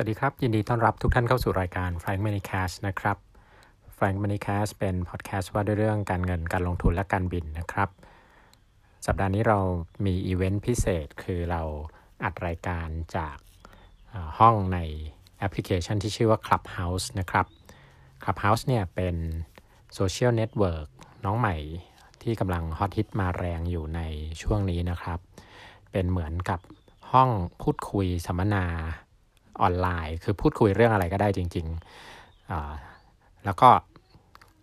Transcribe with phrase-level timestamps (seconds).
[0.00, 3.16] สวัสดีครับ ยินดีต้อนรับทุกท่านเข้าสู่รายการ Fly Money Cast นะครับ
[3.96, 7.88] Fly Money Cast เป็นพอดแคสต์ว่าด้วยเรื่องการเงินการลงทุนและการบินนะครับ
[9.06, 9.58] สัปดาห์นี้เรา
[10.04, 11.62] มีอีเวนต์พิเศษคือเรา
[12.22, 13.36] อัดรายการจาก
[14.38, 14.78] ห้องใน
[15.38, 17.46] แอปพลิเคชันที่ชื่อว่า Clubhouse นะครับ
[18.22, 19.16] Clubhouse เนี่ยเป็น
[19.94, 20.88] โซเชียลเน็ตเวิร์ก
[21.24, 21.56] น้องใหม่
[22.22, 24.00] ที่กำลังฮอตฮิตมาแรงอยู่ใน
[24.42, 25.18] ช่วงนี้นะครับ
[25.92, 26.60] เป็นเหมือนกับ
[27.12, 27.30] ห้อง
[27.62, 28.66] พูดคุยสัมมนา
[29.62, 33.68] ออนไลน์ คือพูดคุยเรื่องอะไรก็ได้จริงๆ แล้วก็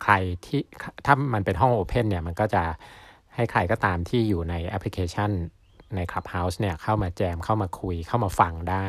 [0.02, 0.14] ใคร
[0.46, 0.60] ที่
[1.06, 2.62] ถ้ามันเป็นห้องโอเพนเนี่ยมันก็จะ
[3.34, 5.30] ให้ใครก็ตามที่อยู่ในแอปพลิเคชัน
[5.94, 8.88] ใน Clubhouse เนี่ยเข้ามาแจมเข้ามาคุยเข้ามาฟังได้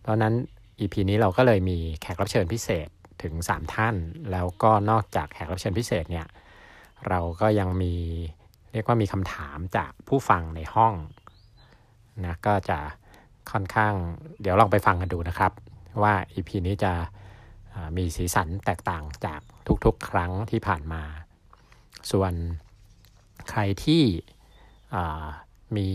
[0.00, 0.34] เพราะนั้น
[0.80, 2.88] EP นี้เราก็เลยมีแขกรับเชิญพิเศษ
[3.22, 3.94] ถึง 3 ท่าน
[4.32, 6.26] แล้วก็นอกจากแขกรับเชิญพิเศษเนี่ย
[7.08, 7.94] เราก็ยังมี
[8.72, 10.94] เรียกว่ามีคำถามจากผู้ฟังในห้อง
[12.24, 12.78] นะก็จะ
[13.50, 13.94] ค่อนข้าง
[14.40, 15.52] เดี๋ยวลองไปฟังกันดูนะครับ
[16.02, 16.92] ว่า EP นี้จะ
[17.96, 19.40] มีสีสันแตกต่างจาก
[19.84, 21.02] ทุกๆ ครั้งที่ผ่านมา
[22.10, 22.32] ส่วน
[23.50, 24.02] ใครที่
[25.76, 25.90] มี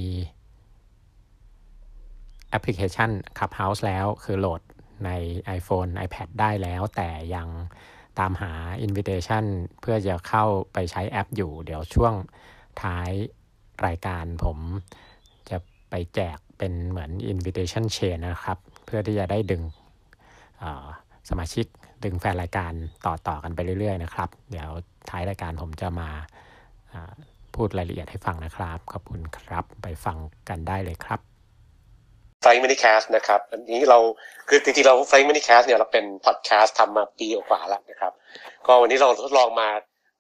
[2.50, 4.62] แอปพลิเคชัน Clubhouse แล้วคือโหลด
[5.06, 5.10] ใน
[5.58, 7.48] iPhone iPad ได้แล้วแต่ยัง
[8.20, 8.54] ตามหา
[8.86, 9.44] Invitation
[9.82, 12.14] เพื่อจะเข้าไปใช้แอปอยู่ เดี๋ยวช่วง
[12.82, 13.10] ท้าย
[13.86, 14.58] รายการผม
[15.50, 15.58] จะ
[15.90, 19.62] ไปแจก เป็นเหมือน invitation chain นะครับ เพื่อที่จะได้ดึง
[21.30, 21.66] สมาชิก
[22.04, 22.74] ดึงแฟนรายการ
[23.06, 24.70] ต่อต่อกันไปเรื่อยๆนะครับ เดี๋ยว
[25.10, 26.10] ท้ายรายการผมจะมา
[27.56, 30.18] พูดรายละเอียดให้ฟังนะครับ ขอบคุณครับไปฟัง
[30.50, 31.20] กันได้เลยครับ
[32.44, 34.00] Fly Money Cast นะครับอันนี้เรา
[34.48, 38.14] คือจริงๆเรา Fly Money Cast เนี่ยเราเป็นพอดแคสต์ทำมาปีกว่าแล้วนะครับ
[38.68, 39.70] ก็วันนี้เราทดลองมา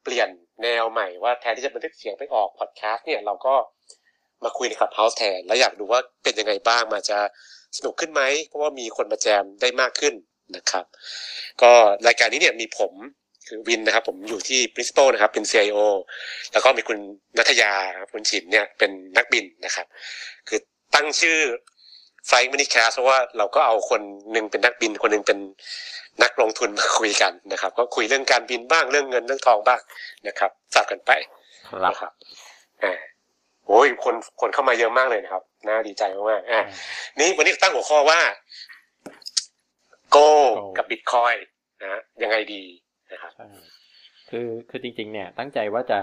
[0.03, 0.29] เปลี่ยน
[0.63, 3.53] แนวใหม่ว่าแทนที่จะบันทึกเสียงไปออกพอดแคสต์เนี่ยเราก็
[4.43, 7.19] มาคุยใน Clubhouse แทน แล้วอยากดูว่าเป็นยังไงบ้างมาจะ
[7.77, 10.13] สนุกขึ้นไหม เพราะว่ามีคนมาแจมได้มากขึ้น
[10.55, 10.85] นะครับ
[11.61, 11.71] ก็
[12.07, 12.93] รายการนี้เนี่ยมีผม
[13.47, 15.79] คือวินนะครับ ผมอยู่ที่ Bristol นะครับ เป็น CIO
[16.53, 16.97] แล้วก็มีคุณ
[17.37, 17.73] นัทยา
[18.13, 19.85] คุณฉินเนี่ยเป็นนักบินนะครับ
[20.47, 20.59] คือ
[20.95, 21.39] ตั้งชื่อ
[22.27, 25.39] Fly Money Cast เพราะว่าเราก็เอาคนหนึ่งเป็นนักบิน คนหนึ่งเป็น
[26.23, 29.81] นักลงทุนมาคุยกันนะครับ ก็คุยเรื่องการบินบ้างเรื่องเงินเรื่องทองบ้าง
[30.27, 31.11] นะครับสับกันไป
[31.99, 32.11] ครับ
[32.83, 32.93] อ่า
[33.69, 36.61] โอ้ยคนคนเข้ามาเยอะมากเลยนะครับ น่าดีใจมากๆอ่า
[37.19, 38.19] นี่วันนี้ตั้งหัวข้อว่า
[40.11, 40.17] gold
[40.77, 41.33] กับบิตคอยน์
[41.81, 42.63] นะยังไงดี
[43.11, 43.31] นะครับ
[44.29, 45.99] คือคือจริง ๆ เนี่ย ตั้งใจว่าจะ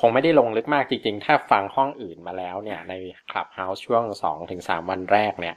[0.00, 2.94] คงไม่ได้ลงลึกมากจริง ๆ ถ้าฟังห้องอื่นมาแล้วเนี่ย ใน
[3.30, 5.56] คลับเฮาส์ช่วงสองถึงสามวันแรกเนี่ย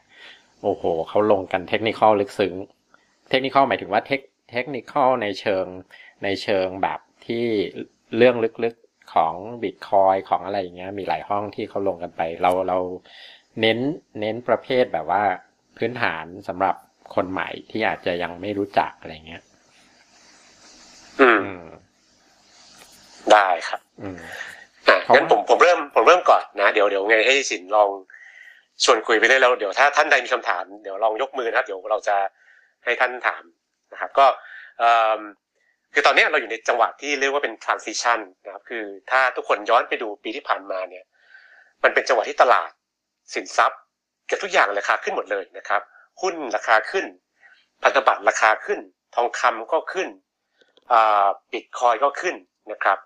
[0.63, 2.55] โอ้โหเขาลงกันเทคนิคอลลึกซึ้ง
[3.29, 5.65] เทคนิคอลหมายถึงว่าเทคเทคนิคอลในเชิง
[6.23, 7.45] ในเชิงแบบที่
[8.17, 8.75] เรื่องลึก
[9.13, 9.33] ของ
[9.63, 12.77] บิตคอยของอะไรอย่างเงี้ยมีหลายห้องที่เขาลงกันไป เราเรา
[13.61, 13.79] เน้น
[14.19, 15.23] เน้นประเภทแบบว่า
[15.77, 16.75] พื้นฐานสำหรับ
[17.15, 19.43] คนใหม่ที่อาจจะยังไม่รู้จักอะไรเงี้ย
[21.21, 21.45] อืม
[23.31, 24.19] ได้ครับ อืม
[24.87, 27.89] อะงั้นผมผมเริ่มผมเริ่มก่อนนะ เดี๋ยวเดี๋ยวไงให้สินลอง
[28.83, 32.17] ชวนคุยไปได้แล้วเดี๋ยวถ้าท่านใดมีคำถามเดี๋ยวลองยกมือนะครับ เดี๋ยวเราจะ
[32.83, 33.43] ให้ท่านถาม
[33.91, 34.25] นะครับ ก็
[35.93, 41.03] คือตอนนี้เราอยู่ในจังหวะที่เรียกว่าเป็น transition นะครับ คือถ้าทุกคนย้อนไปดูปีที่ผ่านมาเนี่ย
[41.83, 42.69] มันเป็นจังหวะที่ตลาด
[43.33, 43.79] สินทรัพย์
[44.25, 45.81] เกือบทุกอย่างราคาขึ้นหมดเลยนะครับ
[46.21, 47.05] หุ้นราคาขึ้น
[47.83, 48.79] พันธบัตรราคาขึ้น
[49.15, 50.07] ทองคำก็ขึ้น
[51.51, 52.35] บิตคอยก็ขึ้น
[52.71, 52.97] นะครับ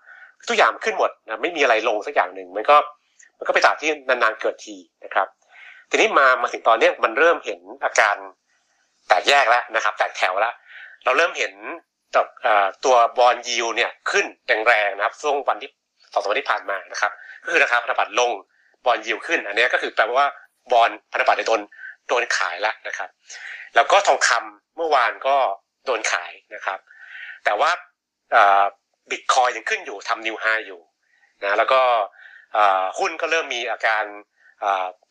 [0.48, 2.76] ทุกอย่างขึ้นหมดนะไม่มีอะไรลงสักอย่างหนึ่งมันก็
[3.38, 5.28] มันก็ไปจากที่นานๆเกิดทีนะครับ
[5.90, 8.16] ทีนี้มามาถึงตอนนี้มันเริ่มเห็นอาการ
[9.08, 10.54] แตกแยกแล้วนะครับ แตกแถวแล้ว
[11.04, 11.52] เราเริ่มเห็น
[12.84, 14.26] ตัวบอลยิวเนี่ยขึ้น
[14.68, 15.70] แรงๆนะครับช่วงวันที่
[16.12, 17.12] สองสามวันที่ผ่านมานะครับ
[17.44, 18.30] ก็คือราคาพันธบัตรลง
[18.84, 20.26] bond yield ขึ้น อันนี้ก็คือแปลว่า
[20.72, 21.60] บอลพันธบัตรโดน
[22.08, 23.08] โดนขายแล้วนะครับ
[23.74, 25.36] แล้วก็ทองคำเมื่อวานก็
[25.86, 26.78] โดนขายนะครับ
[27.44, 27.70] แต่ว่า
[29.10, 30.80] บิตคอยน์ยังขึ้นอยู่ทำ new high อยู่
[31.42, 31.80] นะแล้วก็
[32.98, 34.04] หุ้นก็เริ่มมีอาการ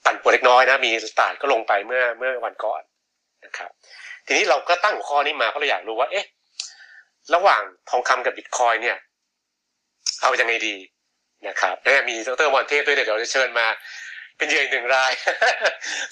[0.05, 2.81] ปั่นป่วนเล็กน้อยนะ Nasdaq ก็ลงไปเมื่อเมื่อวันก่อน
[3.45, 3.71] นะครับ
[4.25, 6.25] ทีนี้เราก็ตั้งหัวข้อนี้มาเพราะเราอยากรู้ว่าเอ๊ะ
[7.33, 8.97] ระหว่างทองคำกับบิตคอยน์เนี่ย
[10.21, 10.75] เอายังไงดี
[11.47, 13.67] นะครับแล้มีดรมอนเทพด้วยเดี๋ยวเราจะเชิญมา
[14.37, 15.11] เป็นเยือนหนึ่งราย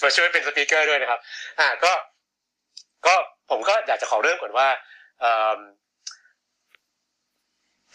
[0.02, 1.20] มาช่วยเป็น speaker ด้วยนะครับ
[1.60, 1.92] อ่าก็
[3.06, 3.14] ก็
[3.50, 4.68] ผมก็อยากจะขอเริ่มก่อนว่า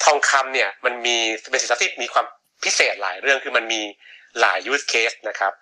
[0.04, 1.18] ทองคำเนี่ยมันมี
[1.52, 2.26] เป็นสินทรัพย์ที่มีความ
[2.64, 3.82] พิเศษหลายเรื่องคือมันมี
[4.42, 5.54] หลาย use case นะครับ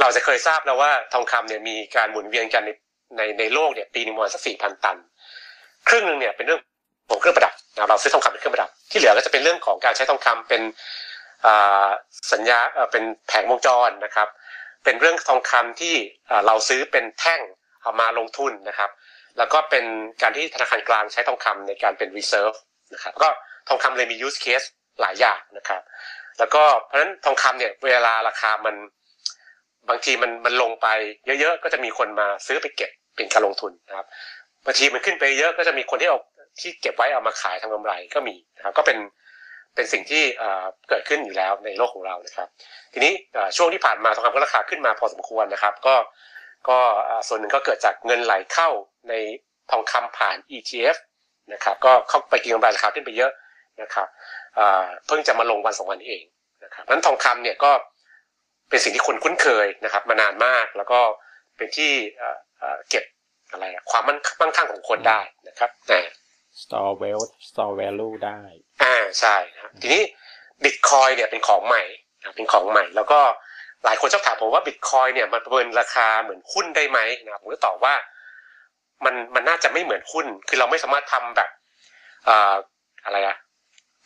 [0.00, 2.70] เราจะเคยทราบแล้วว่าทองคำเนี่ยมีการหมุนเวียนกันใน
[3.16, 4.96] ในในโลกเนี่ยปีหนึ่งประมาณสักสี่พันตัน
[5.88, 6.60] ครึ่งหนึ่งเนี่ยเป็นเรื่อง
[7.10, 10.62] ของเครื่องประดับนะเราซื้อทองคำเป็นเครื่องประดับ ที่เหลือก็จะเป็นเรื่องของการใช้ทองคำเป็น
[12.32, 12.58] สัญญา
[12.92, 14.28] เป็นแผงวงจรนะครับ
[14.84, 15.94] เป็นเรื่องทองคำที่
[16.46, 17.40] เราซื้อเป็นแท่ง
[17.82, 18.90] เอามาลงทุนนะครับ
[19.38, 19.84] แล้วก็เป็น
[20.22, 22.56] การที่ธนาคารกลางใช้ทองคำในการเป็น reserve
[22.94, 23.28] นะครับก็
[23.68, 24.66] ทองคำเลยมี use case
[25.00, 25.82] หลายอย่างนะครับ
[26.38, 28.74] แล้วก็เพราะฉะนั้นทองคำเนี่ยเวลาราคามัน
[29.88, 30.86] บางทีมันมันลงไป
[31.40, 34.06] เยอะๆ ก็จะมีคนมาซื้อไปเก็บเป็นการลงทุนนะครับ
[34.66, 36.18] บางทีมันขึ้นไปเยอะก็จะมีคนที่เอา
[36.58, 38.98] ที่เก็บไว้เอามาขายทำกำไรก็มีนะครับก็เป็น
[39.74, 40.22] เป็นสิ่งที่
[40.88, 42.48] เกิดขึ้นอยู่แล้วในโลกของเรานะครับ
[42.92, 43.12] ทีนี้
[43.56, 45.94] ช่วงที่ผ่านมาทองคำก็ราคาขึ้นมาพอสมควรนะครับ ก็
[46.68, 46.78] ก็
[47.28, 48.68] ส่วนหนึ่งก็เกิดจากเงินไหลเข้า
[49.08, 49.14] ใน
[49.70, 50.96] ทองคำผ่าน ETF
[51.52, 53.32] นะครับ ก็เข้าไปกินกำไรราคาขึ้นไปเยอะ
[53.82, 54.08] นะครับ
[55.06, 56.22] เพิ่งจะมาลงวันสองวันเอง
[56.64, 57.72] นะครับนั้นทองคำเนี่ยก็
[58.68, 61.00] เป็นสิ่งที่คนคุ้นเคยนะครับ มานานมากแล้วก็
[61.56, 61.92] เป็นที่
[62.90, 63.04] เก็บ
[63.50, 64.16] อะไรความมั่
[64.48, 66.00] งคั่งของคนได้นะครับอ่
[66.62, 68.40] store wealth store value ได้
[68.82, 70.02] อ่าใช่ครับทีนี้
[70.64, 71.82] บิตคอยเนี่ยเป็นของใหม่
[72.36, 73.20] เป็นของใหม่ แล้วก็
[73.84, 77.94] หลายคนชอบถามผมว่าบิตคอยเนี่ยมันประเมินราคาเหมือนหุ้นได้ไหมนะผมก็ตอบว่า
[79.04, 81.50] มันมันน่าจะไม่เหมือนหุ้น คือเราไม่สามารถทำแบบ
[82.28, 82.54] อ่า
[83.04, 83.36] อะไรอะ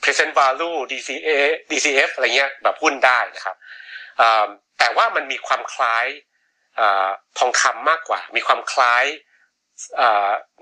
[0.03, 1.29] present value DCA
[1.71, 3.57] DCF อะไรเงี้ยแบบหุ้นได้นะครับ
[4.79, 6.07] แต่ว่ามันมีความคล้าย
[7.39, 9.05] ทองคำมากกว่า มีความคล้าย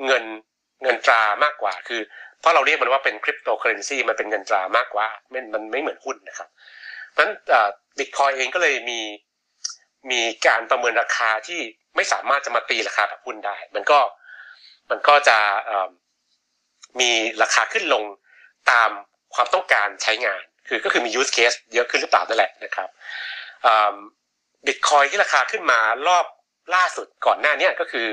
[0.07, 0.25] เงิน
[0.83, 2.01] เงินตรามากกว่าคือ
[2.41, 6.49] เพราะเราเรียกมันว่าเป็นคริปโตเคอเรนซีมันเป็นเงินตรามากกว่ามันมันไม่เหมือนหุ้นนะครับ
[7.11, 7.33] เพราะฉะนั้น
[7.99, 9.01] บิตคอยเองก็เลยมี
[10.11, 11.61] มีการประเมินราคาที่
[11.97, 13.99] ไม่สามารถจะมาตีราคาแบบหุ้นได้ มันก็
[14.91, 15.39] มันก็จะ
[17.01, 17.11] มี
[17.43, 18.05] ราคาขึ้นลง
[18.71, 18.91] ตาม
[19.35, 22.89] ความต้องการใช้งาน คือก็คือมี use case เยอะขึ้นหรือเปล่านั่นแหละนะครับ
[24.67, 26.27] บิตคอยที่ราคาขึ้นมารอบ
[26.75, 28.09] ล่าสุดก่อนหน้านี้ก็คือ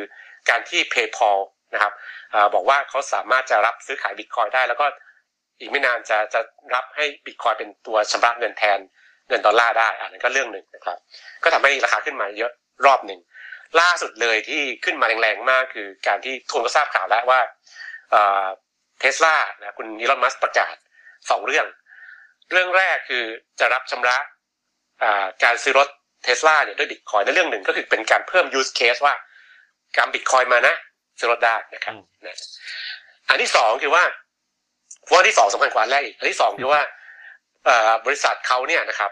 [0.50, 1.38] การที่ PayPal
[1.74, 1.94] นะครับ
[2.34, 4.86] อบอกว่าเขาสามารถจะรับซื้อขายบิตคอยได้ แล้วก็
[5.60, 6.40] อีกไม่นานจะจะ
[6.76, 8.80] รับให้บิตคอยเป็นตัวชำระเงินแทน
[9.28, 10.98] เงินดอลลาร์ได้อันนั้นก็เรื่องหนึ่งนะครับ
[11.44, 12.52] ก็ทำให้ราคาขึ้นมาเยอะ
[12.86, 13.20] รอบหนึ่ง
[13.80, 17.40] ล่าสุดเลยที่ขึ้นมาแรงๆมากคือการที่ทุนก็ทราบข่าวแล้วว่า
[19.00, 20.76] เทสลานะคุณอีลอนมัสประกาศ
[21.30, 21.66] สองเรื่อง
[22.52, 23.24] เรื่องแรกคือ
[23.60, 24.18] จะรับชำระ
[25.44, 25.88] การซื้อรถ
[26.24, 29.14] เทสลาเนี่ยด้วยบิตคอยในเรื่องหนึ่งก็คือเป็นการเพิ่ม use case ว่า
[29.98, 30.76] การบิตคอยมานะ
[31.20, 31.94] ซื้อรถได้นะครับ
[32.26, 32.38] นะ
[33.30, 34.04] อันที่สองคือว่า
[35.12, 36.82] ว่าที่สองสำคัญกว่าแรกอีกอันที่สองคือว่า
[38.06, 39.12] บริษัทเขาเนี่ยนะครับ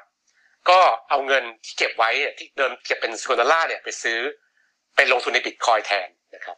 [0.69, 4.19] ก็เอาเงินที่เก็บไว้ที่เดิมเก็บเป็นสกุลดอลลาร์เนี่ยไปซื้อ
[4.95, 6.57] ไปลงทุนในบิตคอยแทนนะครับ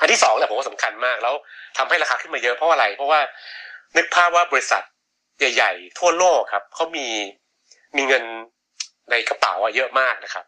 [0.00, 1.34] อันที่สองเนี่ยผมว่าสำคัญมากแล้ว
[1.76, 3.20] ทำให้ราคาขึ้นมาเยอะเพราะอะไร เพราะว่า
[3.96, 4.82] นึกภาพว่าบริษัท
[5.38, 7.06] ใหญ่ ๆ ทั่วโลกครับเขามี
[7.96, 8.24] มีเงิน
[9.10, 10.44] ในกระเป๋าเยอะมากนะครับ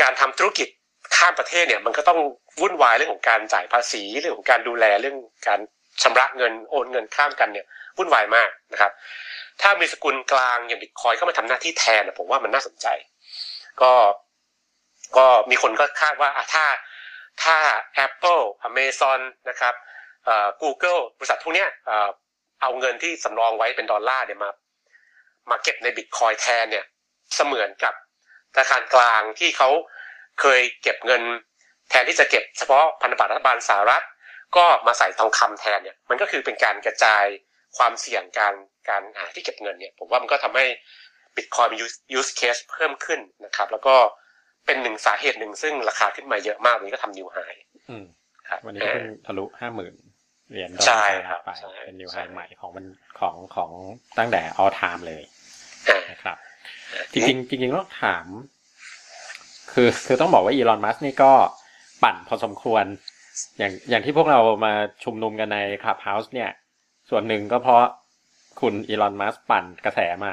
[0.00, 0.68] การทำธุรกิจ
[1.16, 2.18] ข้ามประเทศเนี่ยมันก็ต้อง
[2.60, 5.16] วุ่นวายเรื่องของการจ่ายภาษีเรื่องของการดูแลเรื่อง
[5.48, 5.60] การ
[6.02, 7.66] ชำระเงินโอนเงินข้ามกันเนี่ย
[7.98, 8.92] วุ่นวายมากนะครับ
[9.60, 12.86] ถ้ามีสกุลกลางอย่างบิตคอยเข้ามาทำหน้าที่แทนผมว่ามันน่าสนใจ
[13.82, 13.92] ก็
[15.16, 16.64] ก็มีคนก็คาดว่าถ้า
[17.42, 17.56] ถ้า
[18.06, 19.74] Apple Amazon นะครับ
[20.24, 22.08] เอ่อ Google บริษัทพวกเนี้ยเอ่อ
[22.62, 24.50] เอาเงินที่สำรองไว้เป็นดอลลาร์เนี่ยมา
[25.50, 26.84] มาเก็บในบิตคอยแทนเนี่ย
[27.34, 27.94] เสมือนกับ
[28.54, 29.70] ธนาคารกลางที่เขา
[30.40, 31.22] เคยเก็บเงิน
[31.90, 34.04] แทนที่จะเก็บเฉพาะพันธบัตรรัฐบาลสหรัฐ
[34.56, 37.24] ก็มาใส่ทองคำแทนเนี่ยมันก็คือเป็นการกระจาย
[37.76, 38.54] ความเสี่ยงการ
[38.88, 40.66] การหาที่เก็บเงินเนี่ยผมว่ามันก็ทำให้
[41.36, 41.78] บิตคอยมี
[42.18, 43.96] use case เพิ่มขึ้นนะครับ แล้วก็
[44.66, 47.38] เป็นหนึ่งสาเหตุหนึ่งซึ่งราคาขึ้นมาเยอะมากวันนี้ก็ทำนิวไฮ
[48.66, 49.94] วันนี้เพิ่งทะลุห้าหมื่น
[50.50, 51.50] เหรียญใช่ครับไป
[51.86, 52.84] เป็นนิวไฮใหม่ของมัน
[53.20, 53.70] ของของ
[54.18, 55.22] ตั้งแต่ all time เลย
[56.10, 56.36] นะครับ
[57.12, 58.26] จริงจริงๆต้องถาม
[59.72, 61.32] คือคือต้องบอกว่าอีลอนมัสนี่ก็
[62.02, 62.84] ปั่นพอสมควร
[63.58, 64.72] อย่างอย่างที่พวกเรามา
[65.04, 66.50] ชุมนุมกันในคลับเฮาส์เนี่ย
[67.10, 67.82] ส่วนหนึ่งก็เพราะ
[68.60, 70.32] คุณอีลอนมัสปั่นกระแสมา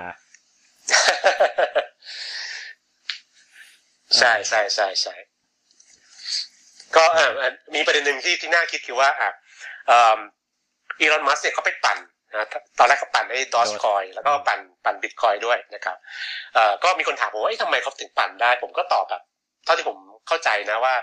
[4.17, 5.15] ใช่ใช่ใช่ใช่
[6.96, 10.19] ก็อ่ามีประเด็นหนึ่งที่ที่น่าคิดคือว่าอ่า
[11.00, 11.98] อีลอนมัสเนี่ยเขาไปปั่น
[12.36, 12.48] นะ
[12.79, 15.98] ตอนแรกเขาปั่นไอ้ดอสคอยแล้วก็ปั่นปั่นบิตคอยด้วยนะครับ
[16.53, 19.24] เอ่อก็มีคนถามผมว่าทำไมเขาถึงปั่นได้ ผมก็ตอบแบบ
[19.66, 19.98] เท่าที่ผม
[20.28, 20.96] เข้าใจนะว่า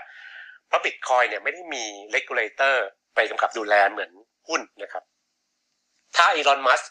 [0.67, 2.85] เพราะบิตคอยเนี่ยไม่ได้มี regulator
[3.15, 4.11] ไปกำกับดูแลเหมือน
[4.47, 5.03] หุ้นนะครับ
[6.15, 6.81] ถ้าอีลอนมัสก์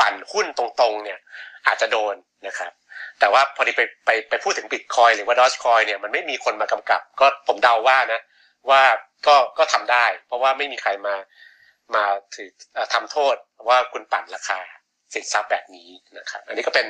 [0.00, 1.18] ปั่นหุ้นตรงๆเนี่ย
[1.66, 2.14] อาจจะโดน
[2.46, 2.72] นะครับ
[3.20, 8.20] แต่ว่าพอดีไปไปไปพูดถึงบิตคอยหรือว่าดอสคอยเนี่ยมันไม่มีคนมากำกับ ก็ผมเดาว่านะ
[8.70, 8.82] ว่า
[9.26, 11.14] ก็ก็ทำได้ เพราะว่าไม่มีใครมา
[11.94, 12.04] มา
[12.34, 12.48] ถือ
[12.94, 13.36] ทำโทษ
[13.68, 14.60] ว่าคุณปั่นราคา
[15.14, 15.88] สินทรัพย์แบบนี้
[16.18, 16.86] นะครับ อันนี้ก็เป็น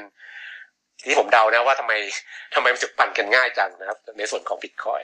[1.05, 1.93] ที่ผมเดานะว่าทำไม
[2.55, 5.03] ทำไมมันถึงปั่นกันง่ายจังนะครับ ในส่วนของบิตคอย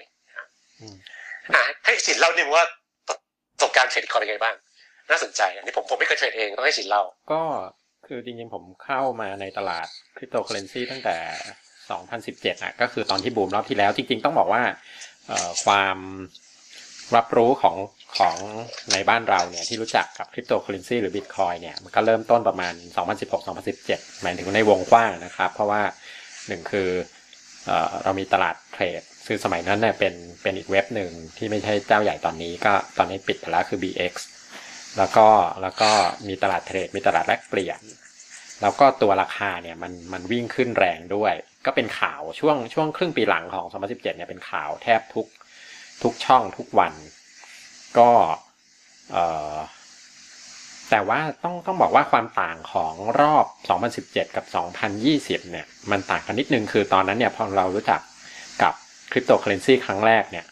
[1.55, 2.63] อ่าให้สินเล่าหนึ่งว่า
[3.09, 3.19] ประ
[3.63, 4.55] สบการณ์เทรดบิตคอยเป็นไงบ้าง
[5.11, 7.03] น่าสนใจอันนี้ผมผมไม่เคยเทรดเองต้องให้สินเล่า
[7.33, 7.43] ก็
[8.07, 9.87] คือจริงๆผมเข้ามาในตลาด
[10.17, 11.17] คริปโตเคอเรนซีตั้งแต่
[11.89, 14.63] 2017อะก็คือตอนที่บูมรอบที่แล้ว จริงๆต้องบอกว่า
[15.29, 15.99] ความ
[17.17, 17.77] รับรู้ของ
[18.17, 18.37] ของ
[18.93, 22.75] ในบ้านเราเนี่ยที่รู้จักกับคริปโตเคอเรนซีหรือบิตคอยเนี่ยมันก็เริ่มต้นประมาณ
[23.49, 25.83] 2016-2017 หมายถึงในวงกว้างนะครับ เพราะว่า
[26.49, 26.89] หนึ่งคือ
[27.67, 27.73] เอ
[28.03, 34.15] เรามีตลาดเทรดคือสมัยนั้นเนี่ยเป็นเป็นอีกเว็บหนึ่งที่ไม่ใช่เจ้าใหญ่ตอนนี้ก็ตอนนี้ปิดไปแล้วคือ BX
[34.99, 35.29] แล้วก็
[35.63, 35.91] แล้วก็
[36.29, 37.81] มีตลาดเทรดมีตลาดแลกเปลี่ยน
[38.63, 41.35] แล้วก็ตัวราคาเนี่ยมันมันวิ่งขึ้นแรงด้วย
[41.67, 45.27] ก็เป็นข่าวช่วงช่วงครึ่งปีหลังของ 2017 เนี่ยเป็นข่าวแทบทุก
[46.03, 46.93] ทุกช่องทุกวัน
[47.99, 48.11] ก็
[50.91, 53.47] แต่ว่าต้องต้องบอกว่าความต่างของรอบ
[54.07, 54.45] 2017 กับ
[55.43, 58.01] 2020 เนี่ย มันต่างกันนิดนึงคือตอนนั้นเนี่ยพอเรารู้จัก
[58.63, 58.75] กับ
[59.11, 60.47] คริปโตเคอเรนซีครั้งแรกเนี่ย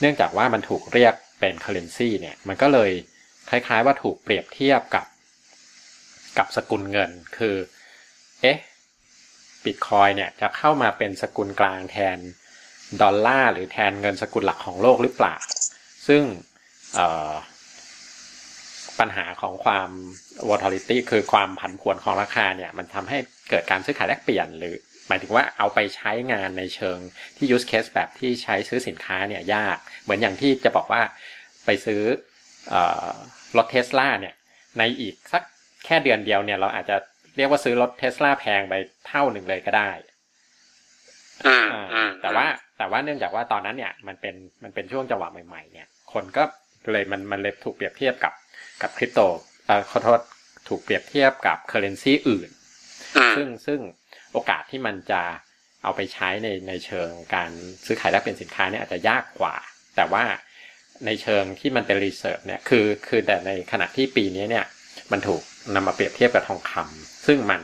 [0.00, 2.90] เนื่องจากว่ามันถูกเรียกเป็น currency เนี่ย มันก็เลย
[3.48, 5.06] คล้ายๆว่าถูกเปรียบเทียบกับ
[6.38, 7.56] กับสกุลเงิน คือ
[8.42, 8.58] เอ๊ะ
[9.64, 12.18] บิตคอยเนี่ยจะเข้ามาเป็นสกุลกลางแทน
[13.02, 15.34] ดอลลาร์หรือแทนเงินสกุลหลักของโลกหรือเปล่า
[16.08, 16.22] ซึ่ง
[18.98, 19.90] ปัญหาของความ
[20.48, 23.18] volatility คือความผันผวนของราคาเนี่ย มันทำให้
[23.50, 24.74] เกิดการซื้อขายแลกเปลี่ยนหรือ
[25.08, 26.98] หมายถึงว่าเอาไปใช้งานในเชิง
[27.36, 31.02] ที่ use case แบบที่ใช้ซื้อสินค้าเนี่ยยาก เหมือนอย่างที่จะบอกว่า
[31.64, 32.00] ไปซื้อ
[33.56, 34.34] รถเทสลาเนี่ย
[34.78, 35.42] ในอีกสัก
[35.84, 36.96] แค่เดือนเดียวเนี่ย เราอาจจะ
[37.36, 38.74] เรียกว่าซื้อรถเทสลาแพงไป
[39.08, 39.90] เท่าหนึ่งเลยก็ได้
[42.22, 42.46] แต่ว่า
[42.78, 46.44] แต่ว่าเนื่องจากว่าตอนนั้นเนี่ยมันเป็นมันเป็นช่วงจังหวะใหม่ ๆ เนี่ย คนก็
[46.92, 48.34] เลยมันมันเลยถูกเปรียบเทียบกับ
[48.82, 49.20] กับคริปโต
[49.66, 50.20] เอ่อขอโทษ
[50.68, 52.48] ถูกเปรียบเทียบกับเคอร์เรนซีอื่น
[53.36, 53.80] ซึ่งซึ่ง
[54.32, 55.22] โอกาสที่มันจะ
[55.82, 57.50] เอาไปใช้ในในเชิงการ
[57.86, 59.54] ซื้อขายแลกเปลี่ยนสินค้าเนี่ยอาจจะยากกว่า
[59.96, 60.24] แต่ว่า
[61.06, 64.66] ในเชิงที่มันเป็นรีเสิร์ชเนี่ยคือคือแต่ในขณะที่ปีนี้เนี่ย
[65.12, 65.42] มันถูก
[65.74, 67.60] นำมาเปรียบเทียบกับทองคำซึ่งมัน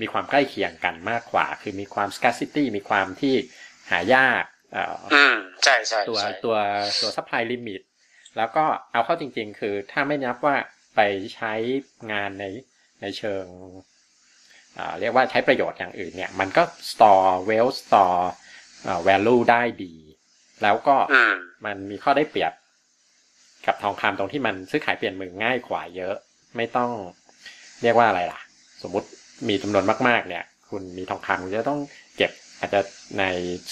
[0.00, 3.34] มีความใกล้เคียงกันมากกว่า คือมีความ scarcity มีความที่
[3.90, 4.44] หายาก
[5.14, 6.56] อืมใช่ใช่ตัวตัว
[7.00, 7.82] ตัว supply limit
[8.36, 10.56] แล้วก็เอาเข้าจริง ๆ คือถ้าไม่นับว่า
[10.96, 11.00] ไป
[11.34, 11.52] ใช้
[12.12, 12.44] งานใน
[13.00, 13.44] ในเชิง
[15.00, 18.22] เรียกว่าใช้ประโยชน์อย่างอื่นเนี่ย มันก็ store wealth store
[19.06, 19.94] value ได้ดี
[20.62, 20.96] แล้วก็
[21.64, 22.52] มันมีข้อได้เปรียบ
[23.66, 26.14] กับทองคำตรงที่มันซื้อขายเปลี่ยนมือง่ายกว่าเยอะ
[26.56, 26.90] ไม่ต้อง
[27.82, 28.40] เรียกว่าอะไรล่ะ
[28.82, 29.08] สมมติ
[29.48, 31.80] มีจำนวนมาก ๆ เนี่ย คุณมีทองคำคุณจะต้อง
[32.16, 32.80] เก็บอาจจะ
[33.18, 33.24] ใน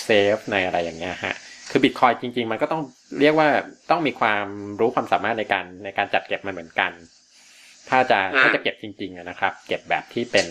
[0.04, 1.34] เซฟในอะไรอย่างเงี้ยฮะ
[1.70, 2.82] คือบิตคอยจริง ๆ มันก็ต้อง
[3.20, 3.48] เรียกว่า
[3.90, 4.46] ต้องมีความ
[4.80, 6.92] รู้ความสามารถในการในการจัดเก็บมันเหมือนกัน
[7.90, 10.46] ถ้าจะถ้าจะเก็บจริง ๆนะครับ เก็บแบบที่เป็น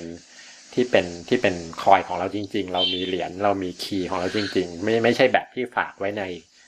[0.73, 6.23] ที่เป็นที่เป็นคอยของเราจริง ๆ เรามีเหรียญเรามีคีย์ของเราจริง ๆ ไม่ไม่ใช่แบบที่ฝากไว้ใน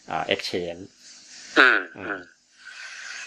[0.07, 0.77] เอ็กชแนน
[1.59, 2.19] อืมอืม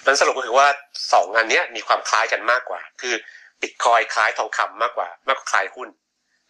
[0.07, 0.69] นั้นสรุปก็คือว่า
[1.13, 3.15] สองงานนี้มีความคล้ายกันมากกว่า คือ
[3.61, 5.89] บิตคอยคล้ายทองคำมากกว่า มากกว่าคล้ายหุ้น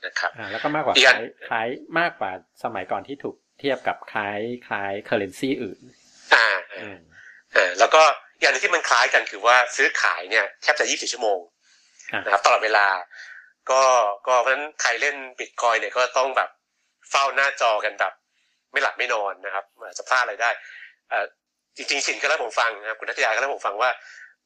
[0.07, 2.31] นะครับอ่าแล้วก็มากกว่าคล้ายคล้ายมากกว่า
[2.65, 5.81] สมัยก่อนที่ถูก เทียบกับคล้ายคล้ายเคอร์เรนซีอื่น
[6.35, 6.49] อ่า
[7.55, 8.03] อ่าแล้วก็
[8.41, 11.39] อย่างนึงที่มันคล้ายกันคือว่าซื้อขายเนี่ยแทบจะยี่สิบชั่วโมง
[12.25, 12.87] นะครับตลอดเวลา
[13.71, 13.83] ก็
[14.27, 16.51] ก็เพราะฉะนั้นใครเล่นบิตคอยเนี่ยก็ต้องแบบ
[17.11, 18.13] เฝ้าหน้าจอกันแบบ
[18.73, 19.65] ไม่หลับไม่นอนนะครับ
[19.99, 20.51] จะพลาดอะไรได้
[21.77, 23.91] จริงๆสินก็เล่าผมฟังนะครับคุณนัทยาก็เล่าผมฟังว่า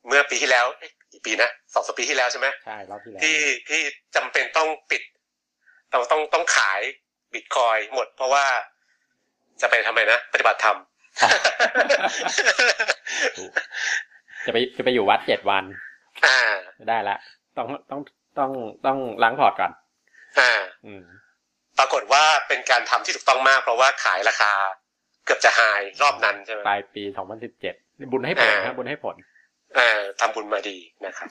[0.07, 0.67] เมื่อปีที่แล้ว
[1.13, 3.39] กี่ปีนะสองสปีที่แล้วใช่ไหมใช่รอบที่แล้วที่
[3.69, 3.81] ที่
[4.17, 5.03] จำเป็นต้องปิด
[5.93, 6.81] ต้องต้องต้องขาย
[7.35, 8.47] บิตคอยหมดเพราะว่า
[9.61, 10.77] จะไปทำไมนะปฏิบัติธรรม
[14.47, 15.65] จะไปจะไปอยู่วัดเจ็ดวัน
[16.27, 16.39] อ่า
[16.89, 17.17] ได้ละ
[17.57, 18.01] ต้องต้อง
[18.39, 18.51] ต้อง
[18.87, 19.73] ต้องล้างพอร์ตก่อน
[20.41, 20.53] อ่า
[20.87, 21.05] อืม
[21.79, 24.53] ปรากฏว่าเป็นการทำที่ถูกต้องมาก เพราะว่าขายราคา
[25.25, 27.75] เกือบจะหายรอบนั้นใช่ไหมปลายปีสองพันสิบเจ็ด
[28.13, 29.17] บุญให้ผลครับบุญให้ผล
[29.79, 31.29] อ่าทำบุญมาดีนะครับ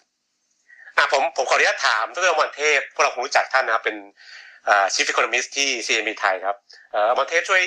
[0.98, 3.98] อ่าผมผมขออนุญาตถามดรอมรเทพพวกเราคงรู้จักท่านนะครับเป็น
[4.68, 6.56] อ่า Chief Economist ที่ CIMB ไทยครับ
[6.92, 7.62] เอ่ออมรเทพช่วย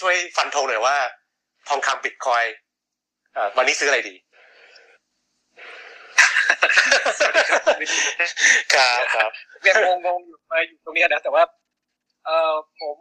[0.00, 0.96] ช่วยฟันธงหน่อยว่า
[1.68, 2.44] ทองคำบิตคอย
[3.34, 4.14] เอ่อวันนี้ซื้ออะไรดี
[8.74, 9.30] ครับครับ
[9.66, 11.44] ยังงงๆอยู่มาอยู่ตรงนี้นะแต่ว่า
[12.26, 12.96] เอ่อผม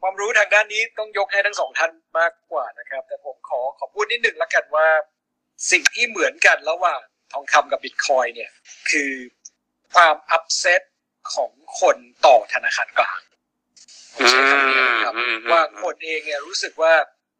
[0.00, 4.86] ความรู้ทางด้านนี้ต้องยกให้ทั้งสองท่านมากกว่านะครับ แต่ผมขอขอพูดนิดหนึ่งละกันว่า
[5.70, 7.00] สิ่งที่เหมือนกันระหว่าง
[7.32, 8.50] ทองคำกับบิตคอยเนี่ย
[8.90, 9.12] คือ
[9.94, 10.82] ความอัพเซต
[11.34, 13.20] ของคนต่อธนาคารกลาง
[14.16, 14.57] ใช้คำนี้นะครับ
[15.50, 16.94] ว่าคนเองเนี่ยรู้สึกว่า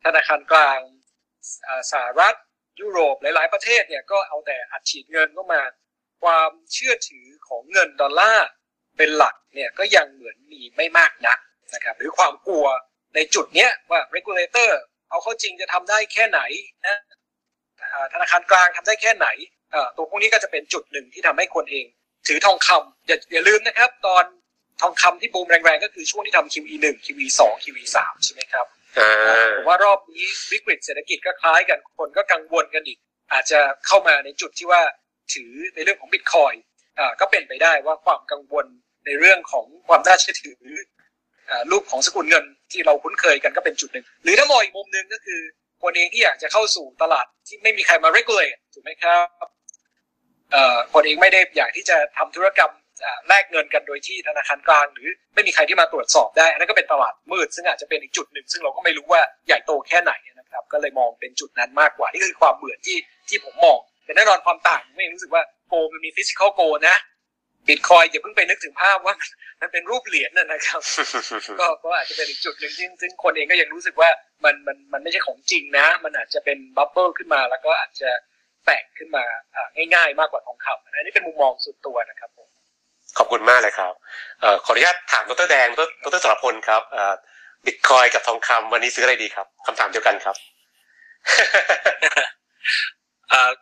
[0.05, 0.79] ธนาคารกลาง
[1.93, 2.35] สหรัฐ
[2.81, 5.63] ยุโรปหลาย ๆ ประเทศเนี่ยก็เอาแต่อัดฉีดเงินเข้ามา
[6.23, 8.49] ความเชื่อถือของเงินดอลลาร์
[8.97, 11.39] เป็นหลักเนี่ยก็ยังเหมือนมีไม่มากนัก
[11.75, 12.67] นะครับหรือความกลัว
[13.15, 14.71] ในจุดเนี้ยว่า regulator
[15.11, 16.41] เอาเข้าจริงจะทำได้แค่ไหน
[16.87, 16.97] นะ
[18.13, 19.29] ธนาคารกลางทำได้แค่ไหน
[19.97, 21.87] ตัวพวกนี้ก็จะเป็นจุดหนึ่งที่ทำให้คนเอง
[22.29, 24.25] ถือทองคำอย่าอย่าลืมนะครับ ตอน
[24.81, 28.67] ทองคำที่บูมแรงๆ ก็คือช่วงที่ทำ QE 1 QE 2 QE 3ใช่ไหมครับ
[29.55, 32.99] ผมว่ารอบนี้วิกฤตเศรษฐกิจก็คล้ายกันคนก็กังวลกันอีก
[33.33, 34.83] อาจจะเข้ามาในจุดที่ว่า
[35.35, 36.53] ถือในเรื่องของบิตคอย
[36.99, 38.67] อ่าก็เป็นไปได้ว่าความกังวล
[39.07, 40.59] ในเรื่องของความน่าเชื่อถือ
[41.71, 45.41] รูปของสกุลเงินที่เราคุ้นเคยกันก็เป็นจุดหนึ่ง หรือถ้ามองอีกมุมหนึ่งก็คือ
[45.83, 49.49] คนเองที่อยากจะเข้าสู่ตลาดที่ไม่มีใครมา regulate ถูกไหมครับ
[50.93, 52.73] คนเองไม่ได้อยากที่จะทำธุรกรรม
[53.29, 66.97] แลกเงินกันโดยที่ธนาคารกลาง หรือไม่มีใครที่มาตรวจสอบได้อันนั้นก็เป็นตลาดมืด ซึ่งอาจจะเป็นอีกจุดหนึ่ง ซึ่งเราก็ไม่รู้ว่าใหญ่โตแค่ไหนนะครับ ก็เลยมองเป็นจุดนั้นมากกว่านี่คือความเหมือนที่ที่ผมมอง แต่แน่นอนความต่างไม่รู้สึกว่า gold มันมี physical gold นะ
[67.69, 69.15] บิตคอยอย่าเพิ่งไปนึกถึงภาพว่า
[69.61, 70.81] มันเป็นรูปเหรียญนะครับ
[71.61, 74.11] ก็ก็อาจจะเป็นอีกจุดหนึ่งซึ่งซึ่งคนเองก็ยังรู้สึกว่า
[74.45, 78.11] มันมันมันไม่ใช่ของจริงนะ มันอาจจะเป็นบับเบิลขึ้นมาแล้วก็อาจจะ
[78.67, 79.25] แตกขึ้นมา
[79.95, 82.48] ง่ายๆ มากกว่าทองคำอันนี้เป็นมุมมองส่วนตัวนะครับผม
[83.19, 83.93] ขอบคุณมากเลยครับ
[84.43, 85.69] อขออนุญาตถามดรแดง
[86.05, 86.83] ดรสรพลครับ
[87.67, 90.37] บิตคอยกับทองคำวันนี้ซื้ออะไรดีครับคำถามเดียวกันครับ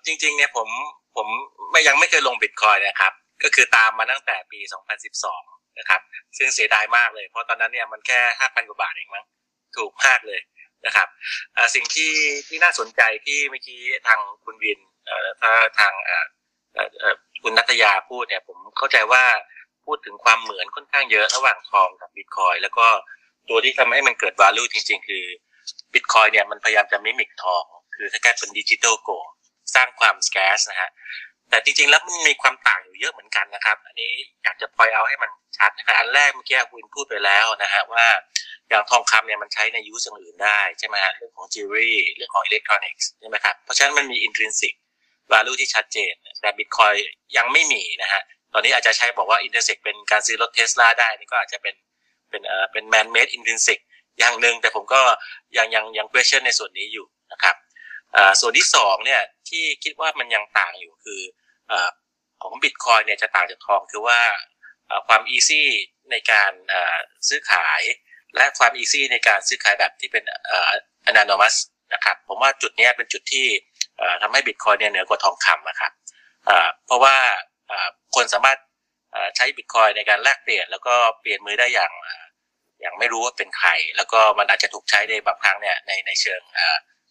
[0.07, 0.69] จริงๆเนี่ยผม
[1.17, 1.27] ผม
[1.71, 4.61] ไม่ยังไม่เคยลงบิตคอยนะครับ ก็คือตามมาตั้งแต่ปี
[5.19, 6.01] 2012 นะครับ
[6.39, 9.25] ซึ่งเสียดายมากเลย เพราะตอนนั้นเนี่ยมันแค่ 5,000 กว่าบาทเองมั้ง
[9.77, 10.41] ถูกมากเลย
[10.87, 11.09] นะครับ
[11.75, 12.13] สิ่งที่
[12.49, 14.81] ที่น่าสนใจที่เมื่อกี้ทางคุณวิน
[15.43, 15.93] ถ้าทาง
[17.43, 19.25] คุณนัตยาพูดเนี่ย ผมเข้าใจว่า
[19.85, 22.87] พูดถึงความเหมือนค่อนข้างเยอะระหว่างทองกับบิตคอยแล้วก็
[23.49, 25.25] ตัวที่ทำให้มันเกิด value จริง ๆ คือ
[25.93, 27.65] บิตคอยเนี่ยมันพยายามจะมิมิกทอง
[27.95, 29.11] คือถ้าแค่เป็น digital gold
[29.75, 30.91] สร้างความ scarce นะฮะ
[31.51, 34.13] แต่จริงๆ แล้วมันมีความต่างอยู่เยอะเหมือนกันนะครับ อันนี้
[34.43, 38.07] อยากจะพอยเอาให้มันชัดนะครับอันแรกเมื่อกี้คุณพูดไปแล้วนะฮะว่า
[38.69, 44.75] อย่างทองคำเนี่ยมันใช้ใน use อย่างอื่นได้ใช่ไหมฮะเรื่องของจิวเวลรี่เรื่องของอิเล็กทรอนิกส์ใช่ไหมครับเพราะฉะนั้นมันมี intrinsic
[45.33, 46.93] value ที่ชัดเจน แต่บิตคอย
[47.37, 51.75] ยังไม่มีนะฮะ ตอนนี้อาจจะใช้บอกว่า intrinsic เป็นการซื้อรถเทสลาได้นี่ก็อาจจะเป็น
[52.31, 53.79] เป็นเอ่อเป็น man-made intrinsic
[54.19, 55.01] อย่างหนึ่งแต่ผมก็
[55.57, 57.57] ยังยังยัง question ในส่วนนี้อยู่นะครับ
[58.41, 61.21] ส่วนที่สองเนี่ยที่คิดว่ามันยังต่างอยู่คือ
[62.43, 64.21] ของบิตคอยเนี่ยจะต่างจากทองคือว่า
[65.07, 65.69] ความ easy
[66.11, 66.53] ในการ
[67.29, 67.83] ซื้อขาย
[68.35, 70.25] และความ easy ในการซื้อขายแบบที่เป็น
[71.07, 71.55] อนา n มัส
[71.95, 73.47] นะครับผมว่าจุดนี้เป็นจุดที่
[74.23, 75.93] ทำให้บิตคอยเนี่ยเหนือกว่าทองคำนะครับ
[76.87, 77.17] เพราะว่า
[78.15, 78.59] คนสามารถ
[79.37, 81.93] ใช้บิตคอยในการแลกเปลี่ยน แล้วก็เปลี่ยนมือได้อย่าง
[82.81, 86.43] อย่างไม่รู้ว่าเป็นใคร แล้วก็มันอาจจะถูกใช้ในบางครั้งเนี่ยในในเชิง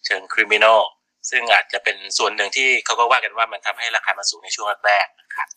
[0.05, 0.81] เชิงคริมินอล
[1.29, 5.49] ซึ่งอาจจะเป็นส่วนหนึ่งที่เขาก็ว่ากันว่ามันทำให้ราคามันสูงในช่วงแรกนะครับ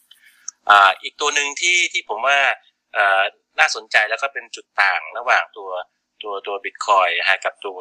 [1.02, 2.38] อีกตัวหนึ่งที่ที่ผมว่า
[3.58, 5.70] น่าสนใจแล้วก็เป็นจุดต่างระหว่างตัว
[6.22, 7.78] ตัวตัวบิตคอยฮะกับตัว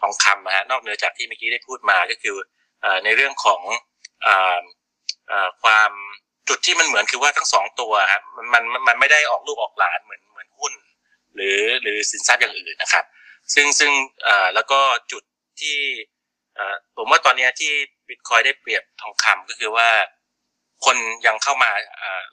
[0.00, 2.36] ทองคำนะฮะนอกเหนือจากที่เมื่อกี้ได้พูดมาก็คือ
[3.04, 3.60] ในเรื่องของ
[5.62, 5.90] ความ
[6.48, 10.72] จุดที่มันเหมือนคือว่าทั้งสองตัวครับมันมันมันไม่ได้ออกลูกออกหลานเหมือนเหมือนหุ้น
[11.34, 13.04] หรือหรือสินทรัพย์อย่างอื่นนะครับ
[13.54, 13.92] ซึ่งซึ่ง
[14.54, 14.80] แล้วก็
[15.12, 15.22] จุด
[15.60, 15.78] ที่
[16.96, 17.72] ผมว่าตอนนี้ที่
[18.08, 19.88] บิตคอยได้เปรียบทองคำก็คือว่า
[20.84, 21.70] คนยังเข้ามา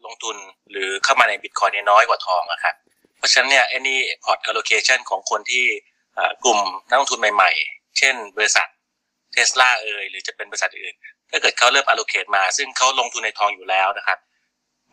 [0.05, 0.35] ลงทุน
[0.71, 2.75] หรือเข้ามาในบิตคอยเนี่ยน้อยกว่าทองนะครับ
[3.17, 5.65] เพราะฉะนั้นเนี่ย any port allocation ของคนที่
[6.43, 8.67] กลุ่มนักลงทุนใหม่ ๆ เช่นบริษัท
[9.37, 10.95] เทสลาเอ่ยหรือจะเป็นบริษัทอื่น
[11.31, 14.17] ถ้าเกิดเขาเริ่ม allocate มา ซึ่งเขาลงทุนในทองอยู่แล้วนะครับ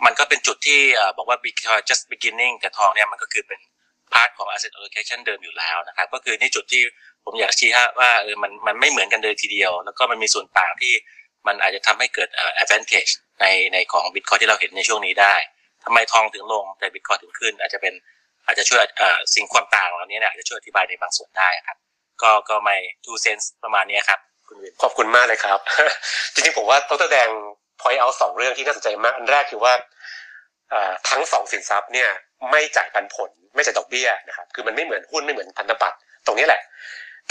[0.05, 0.81] มันก็เป็นจุดที่
[1.17, 3.61] บอกว่า Bitcoin just beginning แต่ทองเนี่ยมันก็คือเป็น
[4.13, 6.83] part ของ asset allocation เดิมอยู่แล้วนะครับ ก็คือในจุดที่
[7.25, 10.93] ผมอยากชี้ว่าเออมันมันไม่เหมือนกันเลยทีเดียว แล้วก็มันมีส่วนต่างที่
[11.47, 12.29] มันอาจจะทำให้เกิด
[12.63, 15.35] advantage ในในของบิตคอยที่เราเห็นในช่วงนี้ได้
[15.85, 17.95] ทำไมทองถึงลงแต่บิตคอยถึงขึ้น อาจจะเป็น
[18.47, 18.81] อาจจะช่วย
[19.35, 21.79] สิ่งความต่างเหล่านี้เนี่ยอาจจะช่วยอธิบายในบางส่วนได้ครับ
[22.23, 25.61] ก็ก็ไม่ two sense ประมาณนี้ครับ คุณวินขอบคุณมากเลยครับ
[26.33, 27.29] จริงๆผมว่าต้องแดง
[27.81, 29.73] point out สองเรื่องที่น่าสนใจมาก อันแรกคือว่า
[31.09, 32.09] ทั้งสองสินทรัพย์เนี่ย
[32.51, 36.63] ไม่จ่ายปันผล ไม่จ่ายดอกเบี้ยนะครับ คือมันไม่เหมือนหุ้นไม่เหมือนพันธบัตรตรงนี้แหละ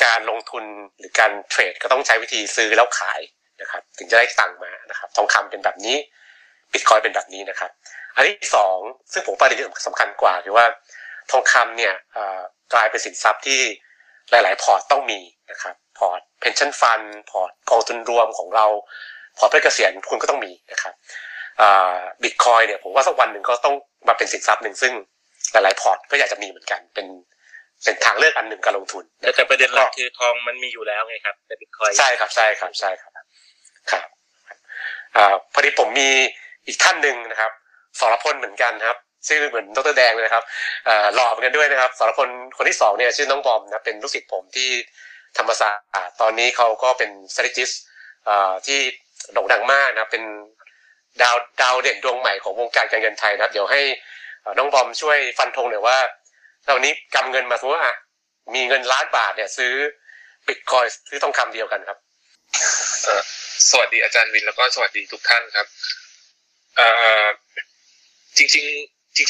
[0.03, 0.63] การลงทุน
[0.99, 3.21] หรือการเทรดก็ต้องใช้วิธีซื้อแล้วขาย
[3.61, 5.97] นะครับ ถึงจะได้ตังค์มานะครับ ทองคำเป็นแบบนี้
[6.71, 7.71] บิตคอยเป็นแบบนี้นะครับ
[8.15, 8.77] อันที่สอง
[9.11, 10.65] ซึ่งผมประเด็นที่สำคัญกว่าคือว่า
[11.31, 11.93] ทองคำเนี่ย
[12.73, 13.61] กลายเป็นสินทรัพย์ที่
[14.31, 15.19] หลาย ๆ พอร์ตต้องมี
[15.51, 17.01] นะครับ พอร์ต pension fund
[17.31, 18.65] พอร์ตกองทุนรวมของเรา
[19.37, 20.93] พอร์ตเพื่อเกษียณคุณก็ต้องมีนะครับ
[22.23, 23.75] บิตคอยเนี่ยผมว่าสักวันหนึ่งก็ต้อง
[24.07, 24.93] มาเป็นสินทรัพย์หนึ่งซึ่ง
[25.51, 27.07] หลายๆพอร์ตก็อยากจะมีเหมือนกันเป็น
[27.83, 29.03] เป็นทางเลือกอันหนึ่งการลงทุน
[29.35, 33.11] แต่ประเด็นหลักคือทองมันมีอยู่แล้วไงครับแต่บิตคอยใช่ครับใช่ครับใช่ครับ
[33.91, 34.07] ครับ
[35.15, 35.17] อ
[35.53, 36.09] พอดีผมมี
[36.67, 37.51] อีกท่านหนึ่งนะครับ
[37.99, 40.43] สรพลเหมือนกันครับชื่อเหมือนดรแดงเลยครับ
[41.15, 44.69] หล่อเหมือนกันด้วยนะครับสรพลคนที่สองเนี่ยชื่อน้องบอมนะเป็นลูกศิษย์ผมที่
[45.37, 45.85] ธรรมศาสตร์
[46.21, 47.75] ตอนนี้เขาก็เป็น strategist
[48.65, 48.79] ที่
[49.33, 50.23] โด่งดังมากนะเป็น
[51.21, 53.81] ดาวดาวเด่นดวงใหม่ของวงการการเงินไทยนะครับ เดี๋ยวให้
[54.57, 55.97] น้องบอมช่วยฟันธงหน่อยว่า
[56.69, 57.93] ตอนนี้กำเงินมาสมมติว่า
[58.55, 59.73] มีเงินล้านบาทเนี่ยซื้อ
[60.47, 61.97] บิตคอยซื้อทองคำเดียวกันครับ
[63.69, 65.67] สวัสดีอาจารย์วินแล้วก็สวัสดีทุกท่านครับ
[66.77, 66.87] เอ่
[67.23, 67.25] อ
[68.37, 68.55] จริงจ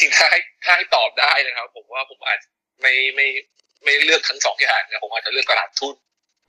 [0.01, 2.39] ริงๆถ้าให้ถ้าให้ตอบได้นะครับ ผมว่าผมอาจ
[2.81, 3.27] ไม่ไม่
[3.83, 5.95] ไม่เลือกทั้งสองอย่างนะผมอาจจะเลือกตลาดทุน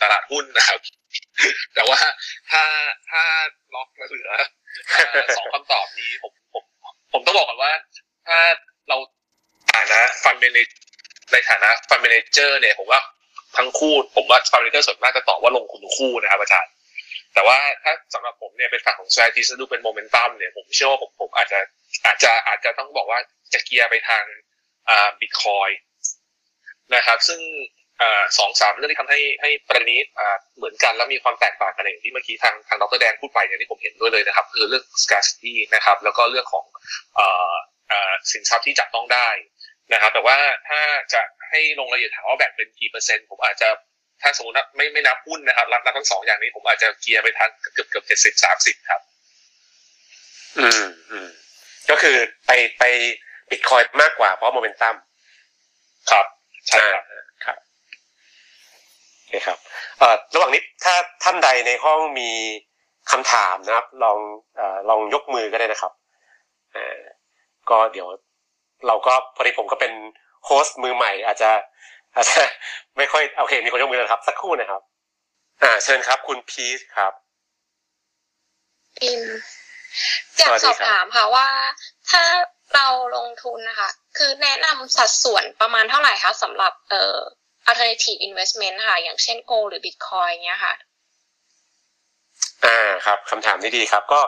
[0.02, 0.80] ตลาดหุ้นนะครับ
[1.74, 1.98] แต่ว่า
[2.50, 2.64] ถ้า
[3.10, 3.22] ถ้า
[3.74, 4.30] ล็อกเหลือ
[5.36, 6.64] สองคำตอบนี้ผมผม
[7.12, 7.72] ผมต้องบอกก่อนว่า
[8.26, 8.38] ถ้า
[8.88, 8.96] เรา
[9.74, 10.58] ฐานะ fund man
[11.32, 13.00] ในฐานะ fund manager เนี่ยผมว่า
[13.56, 16.72] ทั้งคู่ผมว่าฟันเมนเจอร์ส่วนมากจะตอบว่าลงทุนคู่นะครับอาจารย์
[17.34, 21.60] แต่ว่าถ้าสำหรับผมเนี่ยเป็นฝั่งของ strategy ดูเป็นโมเมนตัมเนี่ยผมเชื่อว่าผมผมอาจจะ
[22.04, 23.18] อาจจะอาจจะต้องบอกว่า
[23.52, 24.24] จะเกียร์ไปทาง
[24.88, 25.68] อ่าบิตคอย
[26.94, 27.40] นะครับ ซึ่ง
[28.38, 30.00] สองสามเรื่องที่ทำให้ให้ประเด็นนี้
[30.56, 36.66] เหมือนกันแล้วมีความแตกต่างกันอย่างที่เมื่อกี้ทางทางดรแดงพูดไปเนี่ยที่ผมเห็นด้วยเลยนะครับ คือเรื่อง scarcity นะครับ แล้วก็เรื่องของ
[38.32, 39.28] สินทรัพย์ที่จับต้องได้
[39.92, 40.36] นะครับ แต่ว่า
[40.68, 40.80] ถ้า
[41.14, 43.68] จะให้ลงรายละเอียดถามว่าแบ่งเป็นกี่เปอร์เซ็นต์ผมอาจจะ
[44.22, 49.00] ถ้าสมมติไม่ไม่นับหุ้นนะครับรับนับทั้งสองอย่างนี้ผมอาจจะเกียร์ไปทางเกือบเกือบเจ็ดสิบสามสิบครับ
[50.58, 51.28] อืมอืม
[51.90, 52.16] ก็คือ
[52.46, 52.84] ไปไป
[53.50, 54.94] บิตคอยมากกว่าเพราะโมเมนตัม
[56.10, 56.26] ครับ
[56.74, 57.04] ใช่ครับ
[57.44, 57.58] ครับ
[59.16, 59.58] โอเคครับ
[59.98, 62.30] เอ่อระหว่างนี้ถ้าท่านใดในห้องมี
[63.10, 64.18] คำถามนะครับ ลอง
[64.56, 65.92] เอ่อลองยกมือก็ได้นะครับ
[66.72, 67.00] เอ่อ
[67.70, 68.08] ก็เดี๋ยว
[68.87, 69.92] เราก็พอดีผมก็เป็น
[70.46, 71.50] โฮสต์มือใหม่ อาจจะ
[72.14, 72.40] อาจจะ
[72.96, 74.82] ไม่ค่อยโอเคมีคนยกมือแล้วครับ สักครู่นะครับ
[75.62, 77.12] อ่า เชิญครับ คุณพีทครับ
[79.02, 79.22] อิม
[80.38, 81.46] อยากสอบถามค่ะว่า
[82.10, 82.22] ถ้า
[82.74, 87.16] เราลงทุนนะคะ คือแนะนำสัดส่วนประมาณเท่าไหร่คะสำหรับเอ่อ
[87.68, 90.74] alternative investment ค่ะ อย่างเช่น gold หรือ bitcoin เงี้ยค่ะ
[92.64, 94.20] อ่าครับคำถามนี้ดีครับ ก็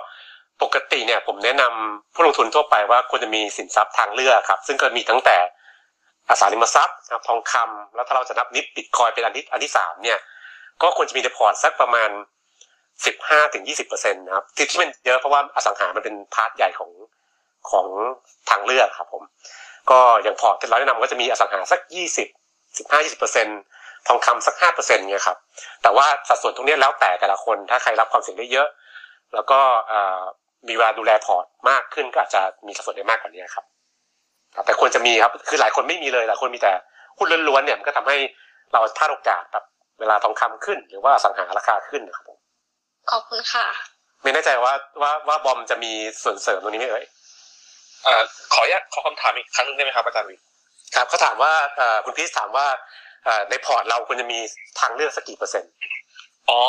[0.63, 5.37] ปกติเนี่ยผมแนะนำผู้ลงทุนทั่วไปว่าควรจะมีสินทรัพย์ทางเลือกครับ ซึ่งก็มีตั้งแต่
[6.29, 10.19] อสังหาริมทรัพย์ทองคำแล้วถ้าเราจะนับนิดบิตคอยเป็นอันที่อันที่สามเนี่ย
[10.83, 12.11] ก็ควรจะมีเดพอร์ตสักประมาณ
[13.07, 16.91] สิบห้าถึงยี่สิบเปอร์เซ็นต์นะครับที่ที่มันเยอะเพราะว่าอสังหามันเป็น part ใหญ่ของ
[17.73, 17.87] ของ
[18.51, 19.23] ทางเลือกครับผม
[19.91, 22.29] ก็อย่างพอร์ตที่เราแนะนำก็จะมีอสังหาสักยี่สิบ
[22.79, 23.59] สิบห้ายี่สิบเปอร์เซ็นต์
[24.09, 25.37] ทองคำสักห้าเปอร์เซ็นต์เนี่ยครับ
[25.83, 28.69] แต่ว่าสัดส่วนตรงนี้แล้วแต่แต่ละคน ถ้าใครรับความเสี่ยงได้เยอะ
[29.35, 29.61] แล้วก็
[30.69, 33.65] มีเวลาดูแลพอร์ตมากขึ้นก็อาจจะมีสัดส่วนได้มากกว่านี้ครับ
[34.67, 36.73] แต่ควรจะมีครับ คือหลายคนไม่มีเลย หลายคนมีแต่
[37.19, 38.17] หุ้นล้วนๆเนี่ยมันก็ทำให้
[38.73, 39.65] เราพลาดโอกาสแบบ
[40.01, 42.39] เวลาทองคำขึ้น หรือว่าสังหาราคาขึ้นนะครับผม
[43.11, 43.67] ขอบคุณค่ะ
[44.23, 47.16] ไม่แน่ใจว่าว่าว่าบอมจะมีส่วนเสริมตรงนี้ไหมเอ่ยอ่า
[48.53, 50.37] ขออนุญาตขอคำถามอีกครั้งนึงได้ไหมครับอาจารย์วิ
[50.97, 51.53] ครับเขาถามว่า
[52.05, 52.67] คุณพีชถามว่า
[53.51, 54.39] ในพอร์ตเราควรจะมี
[54.81, 55.73] ทางเลือกสักกี่เปอร์เซ็นต์
[56.49, 56.61] อ๋อ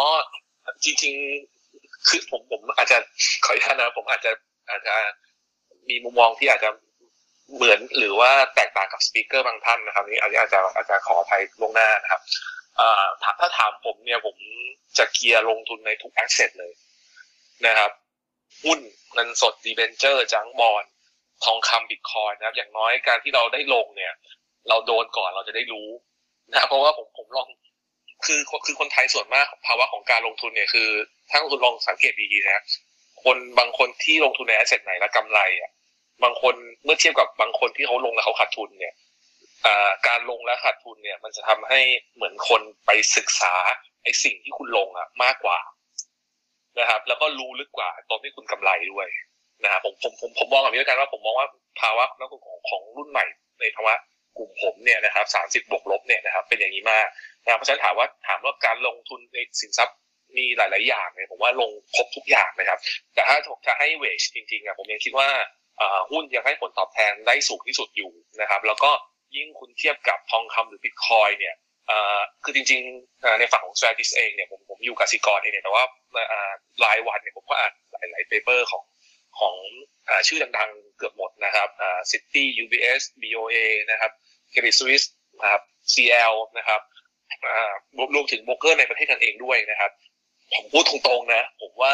[0.83, 1.13] จริง
[1.61, 2.97] ๆ คือผมผมอาจจะ
[3.45, 4.31] ขออนุญาตนะผมอาจจะ
[4.69, 4.95] อาจจะ
[5.89, 6.69] มีมุมมองที่อาจจะ
[7.55, 12.21] เหมือนหรือว่าแตกต่างกับ speaker บางท่านนะครับนี่อันนี้อาจจะอาจจะขออภัยล่วงหน้านะครับ
[13.39, 14.35] ถ้าถามผมเนี่ยผม
[14.97, 16.73] จะเกลี่ยลงทุนในทุก asset เลย
[17.65, 17.91] นะครับ
[18.63, 18.79] หุ้น
[19.13, 20.83] เงินสด debenture junk bond
[21.45, 24.13] ทองคำบิตคอยนะครับ อย่างน้อยการที่เราได้ลงเนี่ย
[24.69, 25.89] เราโดนก่อนเราจะได้รู้
[26.53, 27.47] นะเพราะว่าผมผมลอง
[28.25, 30.89] คือคือคนไทยส่วนมากภาวะของการลงทุนเนี่ยคือ
[31.29, 32.63] ถ้าคุณลองสังเกตดีๆนะ
[33.23, 35.71] คนบางคนที่ลงทุนในแอสเซทไหนแล้วกำไรอะ
[36.23, 38.93] บางคนเมื่อเทียบกับบางคนที่เขาลงแล้วเขาขาดทุนเนี่ย
[40.07, 41.81] การลงและขาดทุนเนี่ย มันจะทำให้
[42.15, 43.53] เหมือนคนไปศึกษา
[44.03, 45.59] ไอ้สิ่งที่คุณลงอะมากกว่า
[46.79, 49.07] นะครับ แล้วก็รู้ลึกกว่าตอนที่คุณกำไรด้วย
[49.63, 51.47] นะครับผมผมผมผมมองแบบนี้แล้วกันว่าผมมองว่า
[51.81, 53.25] ภาวะนักลงทุนของของรุ่นใหม่
[53.59, 53.93] ในภาวะ
[54.37, 57.07] กลุ่มผมเนี่ยนะครับสามสิบบวกลบเนี่ยนะครับเป็นอย่างนี้มาก
[57.43, 59.97] นะเพราะฉะนั้นถามว่าถามว่าการลงทุนในสินทรัพย์
[60.37, 62.79] มีหลาย ๆ อย่างเนี่ยผมว่าลงครบทุกอย่างนะครับ
[63.13, 65.29] แต่ถ้าจะให้เวชจริงๆอะผมยังคิดว่า
[66.11, 68.91] หุ้นยังให้ผลตอบแทนได้สูงที่สุดอยู่นะครับ แล้วก็
[69.35, 71.55] ยิ่งคุณเทียบกับทองคำหรือบิตคอยเนี่ย
[72.43, 75.83] คือจริงๆในฝั่งของ s t r a t e g i s เองเนี่ยผมผมอยู่กับซิกรเองเนี่ยแต่ว่า
[76.83, 78.83] รายวันเนี่ยผมก็อ่านหลายๆ paper ของ
[79.39, 79.55] ของ
[80.27, 81.69] ชื่อดังๆเกือบหมดนะครับ
[82.11, 83.57] ซิตี้ UBS BOA
[83.91, 84.11] นะครับ
[84.51, 85.07] Credit Suisse
[85.41, 85.61] นะครับ
[85.93, 86.81] CL นะครับ
[88.15, 89.91] รวมถึงโบรกเกอร์ในประเทศกันเองด้วยนะครับ
[90.53, 91.91] ผมพูดตรงๆนะ ผมว่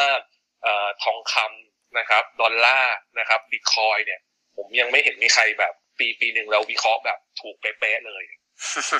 [1.04, 4.20] ทองคำนะครับ ดอลลาร์นะครับบิตคอยน์เนี่ย
[4.56, 8.24] ผมยังไม่เห็นมีใครแบบปีปีหนึ่งเราวิเคราะห์แบบถูกเป๊ะๆเลย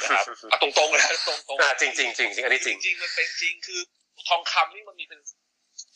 [0.02, 1.10] นะครับเอาตรงๆนะ
[1.48, 3.80] ตรงๆจริงจริงจริงจริงอันนี้จริงจริงมันเป็นจริงคือ
[4.28, 5.20] ทองคำนี่มันมีเป็น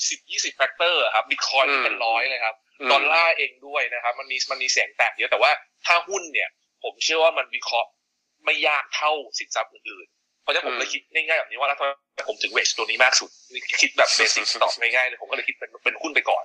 [0.09, 2.57] สิบยี่สิบ factor ครับบิตคอยน์เป็นร้อยเลยครับ
[2.93, 5.51] ดอลลาร์เองด้วยนะครับ มันมีมันมีเสียงแตกเยอะแต่ว่า
[5.87, 6.49] ถ้าหุ้นเนี่ย
[6.85, 7.91] ผมเชื่อว่ามันวิเคราะห์
[8.45, 11.79] ไม่ยากเท่าสินทรัพย์อื่นๆเพราะฉะนั้นผมเลยคิดง่ายๆแบบนี้ว่าแล้ว
[12.29, 13.31] ผมถึงเวชตัวนี้มากสุด
[13.83, 16.45] คิดแบบ basic ตอบง่ายๆเลยผมก็เลยคิดเป็นเป็นหุ้นไปก่อน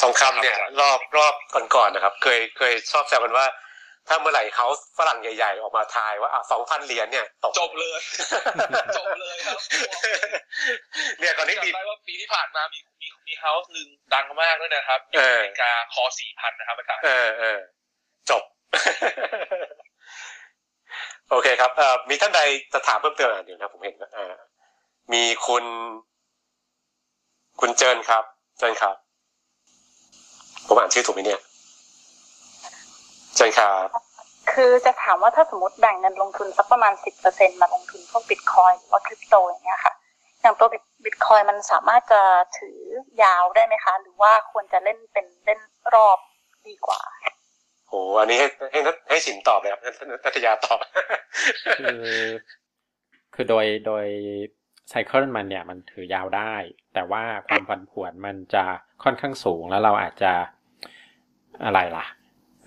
[0.00, 1.34] ทองคำเนี่ย รอบรอบ
[1.76, 3.46] ก่อนๆนะครับ เคยเคยชอบแซวกันว่า
[4.08, 4.66] ถ้าเมื่อไหร่เขา
[4.98, 8.00] ฝรั่งใหญ่ ๆ ออกมาทายว่าอะสองพันเหรียญเนี่ยตกจบเลย
[8.96, 9.58] จบเลยครับ
[11.18, 17.58] เนี่ยตอนนี้ดีว่าปีที่ผ่านมามีมีมีเฮาส์หนึ่งดังมากด้วยนะครับอเมริกาคอสี่พันนะครับอาจารย์เออเออ
[18.30, 18.42] จบ
[21.30, 22.40] โอเคครับเอ่อมีท่านใด
[22.72, 24.34] จะถามเพิ่มเติมอะเดี๋ยวนะผมเห็นอ่า
[25.12, 25.64] มีคุณ
[27.60, 28.24] คุณเจินครับ
[28.58, 28.96] เจินครับ
[30.66, 31.40] ผมอ่านชื่อถูกไหมเนี่ย
[33.36, 33.88] เชิญครับ
[34.52, 39.94] คือจะถามว่าถ้าสมมติแบ่งเงินลงทุนสักประมาณสิบเปอร์เซ็นมาลงทุนพวกบิตคอยหรือว่าคริปโตอย่างเงี้ยค่ะ
[40.42, 40.68] อย่างตัว
[41.04, 42.22] บิตคอยมันสามารถจะ
[42.58, 42.78] ถือ
[43.22, 45.60] ยาวได้ไหมคะ หรือว่าควรจะเล่นเป็นเล่น
[45.94, 46.18] รอบ
[46.68, 47.00] ดีกว่า
[47.88, 49.80] โอ้อันนี้ให้ให้ให้สินตอบเลยครับ
[50.24, 50.78] นัทยาตอบ
[51.78, 52.02] คือ
[53.34, 54.06] คือโดยโดย
[54.88, 56.54] ไซเคิลมันเนี่ยมันถือยาวได้
[56.94, 58.64] แต่ว่าความผันผวนมันจะ
[59.02, 60.32] ค่อนข้างสูงแล้วเราอาจจะ
[61.64, 62.06] อะไรล่ะ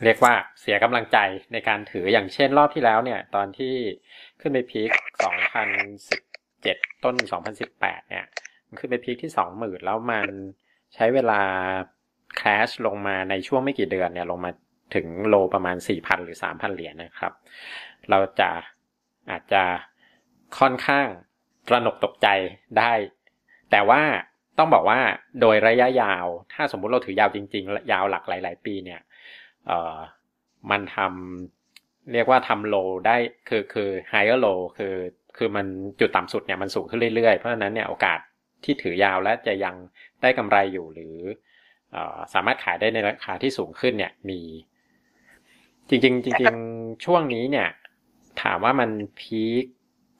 [0.03, 1.17] เรียกว่าเสียกำลังใจ
[1.53, 3.75] ในการถืออย่างเช่นรอบที่แล้วเนี่ย ตอนที่
[4.41, 4.91] ขึ้นไปพีค
[6.17, 7.15] 2017 ต้น
[7.61, 8.25] 2018 เนี่ย
[8.67, 10.27] มันขึ้นไปพีคที่ 20,000 แล้วมัน
[10.93, 11.41] ใช้เวลา
[12.37, 14.51] แคชลงมาในช่วงไม่กี่เดือนเนี่ยลงมา
[14.95, 17.33] ถึงโลประมาณ 4,000 หรือ 3,000 เหรียญนะครับ
[18.09, 18.49] เราจะ
[19.31, 19.63] อาจจะ
[20.59, 21.07] ค่อนข้าง
[21.67, 22.27] ตระหนกตกใจ
[22.79, 22.93] ได้
[23.71, 24.01] แต่ว่า
[24.57, 24.99] ต้องบอกว่า
[25.41, 28.99] โดยระยะยาว ถ้าสมมุติเราถือยาวจริง ๆ ยาวหลักหลาย ๆ ปีเนี่ย
[29.67, 29.97] เอ่อ
[30.71, 32.75] มันทำเรียกว่าทำโล
[33.07, 33.17] ได้
[33.49, 34.95] คือคือ higher low คือ
[35.37, 35.65] คือมัน
[35.99, 38.19] จุดต่ำสุดเนี่ยมันสูงขึ้นเรื่อยๆ เพราะฉะนั้นเนี่ยโอกาส
[38.63, 39.75] ที่ถือยาวและจะยัง
[40.21, 41.15] ได้กำไรอยู่หรือ
[41.95, 41.97] อ
[42.33, 44.41] สามารถขายได้ในราคาที่สูงขึ้นเนี่ยมี
[45.89, 47.69] จริงๆจริงๆช่วงนี้เนี่ย
[48.41, 49.65] ถามว่ามัน peak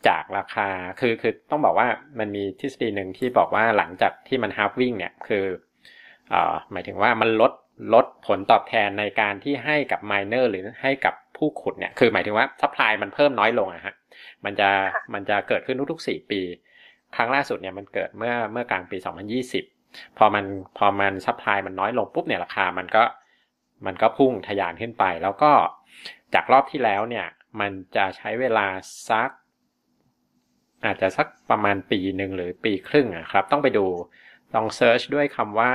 [0.08, 0.68] จากราคา
[1.00, 1.88] คือคือต้องบอกว่า
[2.20, 5.46] มันมีทฤษฎีหนึ่งที่บอกว่าหลังจากที่มัน halving เนี่ยคื
[6.34, 6.36] อ
[6.72, 7.52] หมายถึงว่ามันลด
[7.94, 13.96] ลดผลตอบแทนในการที่ให้กับ miner หรือให้กับผู้ขุดเนี่ย คือหมายถึงว่า supply มันเพิ่มน้อยลงอะฮะ
[14.46, 14.70] มันจะ
[15.14, 16.42] มันจะเกิดขึ้นทุกๆสี่ปี
[17.16, 18.98] ครั้งล่าสุดเนี่ยมันเกิดเมื่อเมื่อกลางปี
[19.58, 20.46] 2020 พอมัน
[20.78, 23.04] พอมัน supply มันน้อยลงปุ๊บเนี่ยราคามันก็
[23.86, 25.52] มันก็พุ่งทะยานขึ้นไป แล้วก็
[26.34, 27.28] จากรอบที่แล้วเนี่ย
[27.60, 28.68] มันจะใช้เวลา
[29.10, 29.30] ซัก
[30.86, 33.86] อาจจะสักประมาณปีหนึ่งหรือปีครึ่งอะครับ ต้องไปดู
[34.54, 35.74] ลอง search ด้วยคำว่า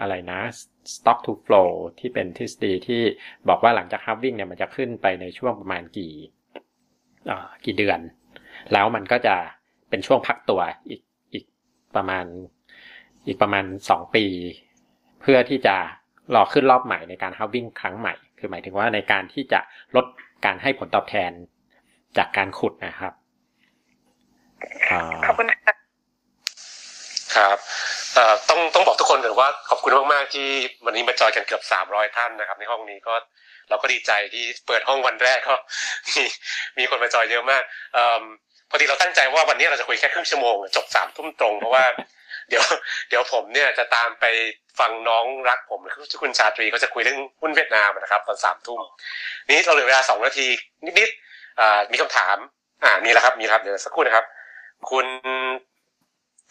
[0.00, 0.40] อะไรนะ
[0.94, 3.02] stock to flow ที่เป็นทฤษฎีที่
[3.48, 6.12] บอกว่าหลังจาก halving เนี่ยมันจะขึ้นไปในช่วงประมาณกี่
[7.64, 8.00] กี่เดือน
[8.72, 9.34] แล้วมันก็จะ
[9.88, 11.44] เป็นช่วงพักตัวอีกอีก
[11.96, 12.24] ประมาณ
[13.26, 14.24] อีกประมาณสองปี
[15.20, 15.76] เพื่อที่จะ
[16.34, 19.60] รอขึ้นรอบใหม่ในการ halving ครั้งใหม่ คือหมายถึงว่าในการที่จะ
[19.96, 20.06] ลด
[20.44, 21.30] การให้ผลตอบแทน
[22.16, 23.12] จากการขุดนะครับ
[25.26, 25.79] ขอบคุณค่ะ
[27.36, 27.58] ครับ
[28.48, 30.48] ต้องต้องบอกทุกคนก่อนว่าขอบคุณมากๆที่
[30.84, 33.14] วันนี้มาจอยกันเกือบสามร้อยท่านนะครับ ในห้องนี้ก็
[33.68, 35.54] เราก็ดีใจที่เปิดห้องวันแรกก็
[36.08, 36.22] มี
[36.78, 37.62] มีคนมาจอยเยอะมาก
[37.96, 37.98] อ
[38.70, 41.84] พอดีเราตั้งใจว่าวันนี้เราจะคุยแค่ครึ่งชั่วโมงจบสามทุ่มตรงเพราะว่า
[42.48, 42.64] เดี๋ยว
[43.08, 44.24] เดี๋ยวผมเนี่ยจะตามไป
[44.78, 48.80] ฟังน้องรักผมคือคุณชาตรีเขาจะคุยเรื่องหุ้นเวียดนามนะครับ ตอนสามทุ่ม
[49.48, 50.46] นี้เราเหลือเวลาสองนาที
[50.98, 52.36] นิดๆมีคำถาม
[52.84, 54.26] อ่ามีแล้วครับมีครับเดี๋ยวสักครู่นะครับ
[54.90, 55.06] คุณ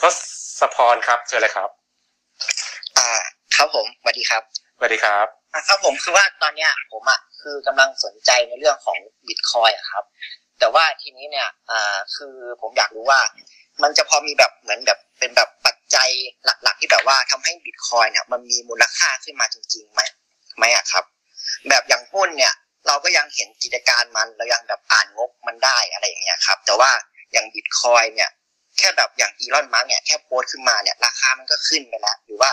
[0.02, 0.04] ท
[0.60, 1.70] ศพรครับเจอเลยครับ
[2.98, 3.10] อ่า
[3.56, 4.44] ครับผมสวัสดีครับ
[4.78, 10.04] สวัสดีครับอ่าครับผมคือว่าตอนเนี้ยผมอะคือกำลังสนใจในเรื่องของบิตคอยน์อะครับ
[10.60, 13.20] แต่ว่าทีนี้เนี่ยอ่าคือผมอยากรู้ว่า
[13.84, 16.10] มันจะพอมีแบบเหมือนแบบเป็นแบบปัจจัย
[16.64, 20.02] หลัก ๆ ที่แบบว่าทำให้บิตคอยน์เนี่ย มันมีมูลค่าขึ้นมาจริงๆไหม
[20.58, 21.04] ไหมอะครับ
[21.70, 22.54] แบบอย่างหุ้นเนี่ย
[22.88, 26.92] เราก็ยังเห็นกิจการมันเรายังแบบอ่านงบมันได้อะไรอย่างเงี้ยครับ แต่ว่า
[27.32, 28.30] อย่างบิตคอยน์เนี่ย
[28.80, 32.52] แค่แบบอย่างอีลอนมัสก์เนี่ยแค่โพสต์ขึ้นมาเนี่ยราคามันก็ขึ้นไปแล้วหรือว่า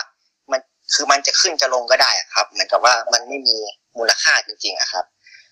[0.51, 0.59] มัน
[0.93, 3.57] คือมันจะขึ้นจะลงก็ได้ครับ เหมือนกับว่ามันไม่มี
[3.97, 5.05] มูลค่าจริงๆอะครับ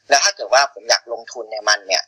[0.09, 2.03] แล้วถ้าเกิดว่าผมอยากลงทุนในมันเนี่ย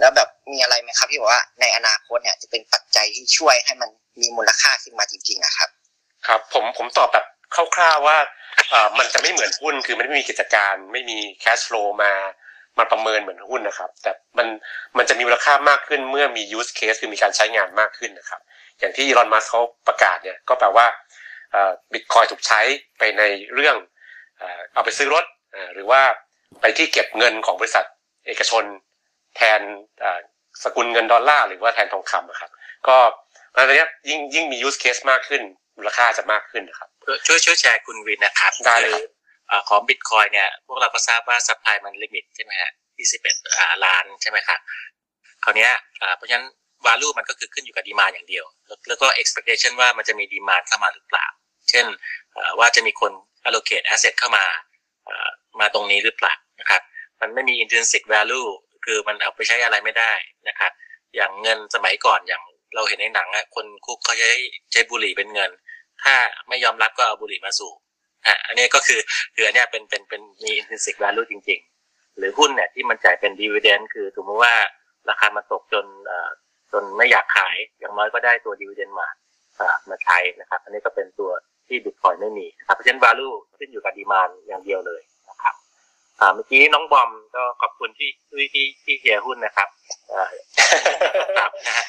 [0.00, 5.68] แล้วแบบมีอะไรไหมครับที่บอกว่าในอนาคตเนี่ยจะเป็นปัจจัยที่ช่วยให้มันมีมูลค่าขึ้นมาจริงๆอะครับ
[6.26, 8.16] ครับผมผมตอบแบบคร่าวๆว่า
[8.72, 12.12] อ่ามันจะไม่เหมือนหุ้นคือมันไม่มีกิจการ ไม่มีแคชฟลูมา
[12.80, 14.46] มาประเมินเหมือนหุ้นนะครับ แต่มัน
[14.96, 18.40] มันจะมีมูลค่ามากขึ้นเมื่อมี use case คือมีการใช้งานมากขึ้นนะครับ
[18.78, 20.86] อย่างที่อีลอนมัสก์เขาประกาศเนี่ยก็แปลว่า
[21.92, 22.60] บิตคอยน์ถูกใช้
[22.98, 23.22] ไปใน
[23.54, 23.76] เรื่อง
[24.74, 25.24] เอาไปซื้อรถ
[25.74, 26.02] หรือว่า
[26.60, 27.84] ไปที่เก็บเงินของบริษัท
[28.26, 28.64] เอกชน
[29.36, 29.60] แทน
[30.62, 32.50] สกุลเงินดอลลาร์หรือว่าแทนทองคำครับ
[32.88, 32.96] ก็
[33.54, 35.42] อันนี้ยิ่งยิ่งมี use case มากขึ้น
[35.76, 36.88] มูลค่าจะมากขึ้นนะครับ
[37.26, 39.02] ช่วยช่วยแชร์คุณวินนะครับได้เลย
[39.68, 43.36] ของบิตคอยน์เนี่ยพวกเราก็ทราบว่า supply มัน limit ใช่ไหมฮะที่สิบเอ็ด
[43.84, 44.60] ล้านใช่ไหมครับ
[45.44, 45.68] คราวนี้
[46.16, 46.46] เพราะฉะนั้น
[46.86, 48.44] วาลูมันก็คือขึ้นอยู่กับดีมาอย่างเดียว
[48.88, 51.26] แล้วก็ expectation ว่ามันจะมีดีมาเข้ามาหรือเปล่า
[51.70, 51.86] เช่น
[52.58, 53.12] ว่าจะมีคน
[53.46, 54.44] allocate asset เข้ามา
[55.60, 56.82] มาตรงนี้หรือเปล่านะครับ
[57.20, 58.48] มันไม่มี intrinsic value
[58.84, 60.12] คือมันเอาไปใช้อะไรไม่ได้
[60.48, 60.72] นะครับ
[61.16, 62.42] อย่างเงินสมัยก่อนอย่าง
[62.74, 64.30] เราเห็นในหนังอะคนคุกเขาใช้
[64.72, 65.50] ใช้บุหรี่เป็นเงิน
[66.02, 66.14] ถ้า
[66.48, 67.76] ไม่ยอมรับก็เอาบุหรี่มาสูบ
[68.26, 69.00] อะอันนี้ก็คือ
[69.34, 74.54] คืออันนี้เป็นเป็นเป็นมี intrinsic value จริง ๆ หรือหุ้นเนี่ยที่มันจ่ายเป็น dividend คือสมมติว่า
[75.08, 76.30] ราคามันตกจนเอ่อ
[76.72, 79.08] จนไม่อยากขายอย่างน้อยก็ได้ตัว dividend มา
[79.90, 81.30] มาใช้นะครับ อันนี้ก็เป็นตัว
[81.68, 85.54] ที่บิตคอยไม่มีครับเพราะฉะนั้น value ขึ้นอยู่กับดีมานอย่างเดียวเลยนะครับ
[86.34, 89.68] เมื่อกี้น้องบอมก็ขอบคุณที่ที่ที่ที่เชียร์หุ้นนะครับ
[91.38, 91.84] ครับนะฮะ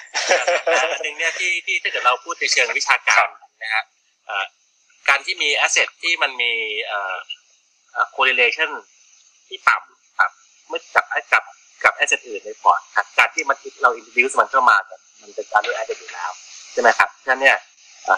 [0.91, 3.27] อันหนึ่งเนี่ยที่ที่ถ้าเกิดเราพูดในเชิงวิชาการ
[3.63, 3.83] นะฮะ
[5.09, 6.51] การที่มี asset ที่มันมี
[8.15, 8.71] correlation
[9.47, 10.31] ที่ต่ำครับ
[10.67, 11.43] เมื่อกับกับ
[11.83, 12.81] กับ asset อื่นในพอร์ต
[13.17, 14.77] การที่มันเรา introduce มันเข้ามา
[15.21, 16.31] มันเป็นการด้วย asset อยู่แล้ว
[16.73, 17.57] ใช่ไหมครับฉะนั้นเนี่ย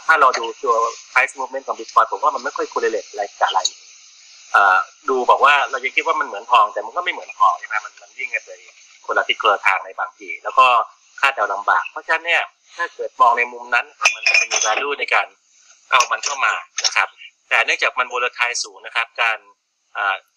[0.06, 0.76] ถ้าเราดูตัว
[1.12, 3.60] price movement ของ Bitcoin ผมว่ามันไม่ค่อย correlate อะไรกับอะไร
[5.10, 8.60] ดูบอกว่าเราจะคิดว่ามันเหมือนทองแต่มันก็ไม่เหมือนทองใช่ไหมมันมันวิ่งกันเลย
[9.06, 10.66] คนละทิศคนละทางในบางทีแล้วก็
[11.20, 12.44] คาดเดาลำบาก เพราะฉะนั้นเนี่ย
[12.76, 15.28] ถ้าเกิดมองในมุมนั้นมันจะมี value ในการ
[15.90, 16.54] เอามันเข้ามา
[16.86, 17.08] นะครับ
[17.50, 19.38] แต่เนื่องจากมัน volatile สูงนะครับ การ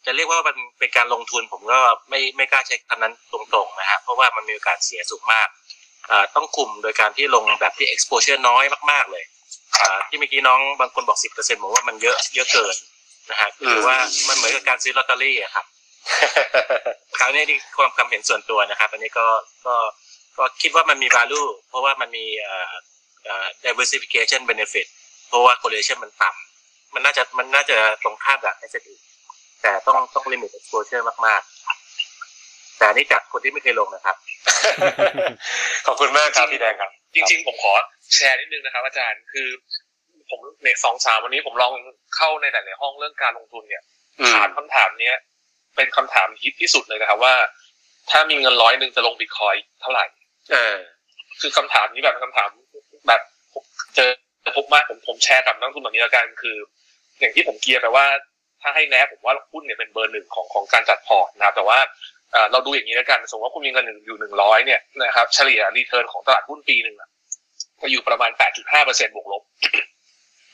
[0.07, 1.79] จะเรียกว่ามันเป็นการลงทุนผมก็
[2.11, 5.49] ไม่ไม่กล้าใช้คำนั้นตรงๆนะครับเพราะว่ามันมีโอกาสเสียสูงมาก
[6.35, 9.25] ต้องคุมโดยการที่ลงแบบที่ exposure น้อยมากๆเลย
[10.09, 12.77] ที่เมื่อกี้น้องบางคนบอกสิบเปอร์เซ็นต์ผมว่ามันเยอะเยอะเกิน
[13.31, 13.97] นะฮะคือว่า
[14.29, 15.67] มันเหมือนกับการซื้อลอตเตอรี่อะครับ
[17.19, 19.27] คราวนี้ที่ความคำเห็นส่วนตัวนะครับ อันนี้ก็
[19.67, 19.77] ก็
[20.39, 24.87] ก็คิดว่ามันมี value เพราะว่ามันมีเอ่อ diversification benefit
[25.29, 29.01] เพราะว่า correlation มันต่ำมันน่าจะมันน่าจะตรงข้ามกับ asset อื่น
[29.63, 34.17] แต่ต้องต้อง limit exposure มากๆ แต่นี่จากคนที่ไม่เคยลงนะครับ
[35.87, 37.73] ขอบคุณมากครับพี่แดงครับ จริง ๆ ผมขอ
[38.15, 39.49] แชร์นิดนึงนะครับ อาจารย์คือ
[40.31, 41.73] ผมในสองสามวันนี้ผมลอง
[42.17, 43.83] เข้าในหลายๆห้องเรื่องการลงทุนเนี่ย
[44.35, 45.17] ถามคำถามเนี้ย
[45.77, 47.35] เป็นคำถามฮิตที่สุดเลยนะครับว่า
[48.11, 50.05] ถ้ามีเงินร้อยหนึ่งจะลงบิตคอยน์เท่าไหร่
[50.53, 50.77] เออ
[51.41, 52.49] คือคำถามนี้แบบคำถาม
[53.09, 53.23] แบบ
[53.97, 54.11] เจอ
[54.57, 56.57] พบมากผมผมแชร์กับนักทุนแบบนี้แล้วกันคือ
[57.21, 58.07] อย่างที่ผม clear ไปว่า
[58.63, 61.79] ถ้าให้แนะผมว่าหุ้นเนี่ยเป็นเบอร์หนึ่งของของการจัดพอร์ตนะครับ แต่ว่า
[62.53, 66.97] เราดูอย่างนี้แล้วกัน สมมติว่าคุณมีเงินอยู่หนึ่งร้อยเนี่ยนะครับเฉลี่ย return ของตลาดหุ้นปีหนึ่ง
[67.81, 69.43] ก็อยู่ประมาณ 8.5เปอร์เซ็นต์บวกลบ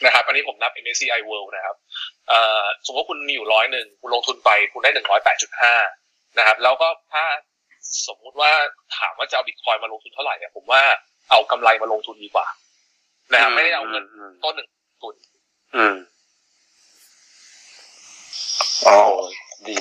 [0.04, 1.76] นะครับอันนี้ผมนับ MSCI World นะครับ
[2.86, 5.74] สมมติว่าคุณมีอยู่ร้อยหนึ่งคุณลงทุนไปคุณได้หนึ่งร้อยแปดจุดห้า
[6.38, 7.24] นะครับ แล้วก็ถ้า
[8.08, 8.50] สมมุติว่า
[8.98, 10.82] ถามว่าจะเอาบิตคอยมาลงทุนเท่าไหร่เนี่ยผมว่า
[11.30, 12.46] เอากำไรมาลงทุนดีกว่า
[13.32, 14.04] นะครับไม่ได้เอาเงิน
[14.44, 14.66] ต้นหนึ่ง
[15.02, 15.14] ทุน
[15.76, 15.94] อืม
[18.86, 18.98] อ๋อ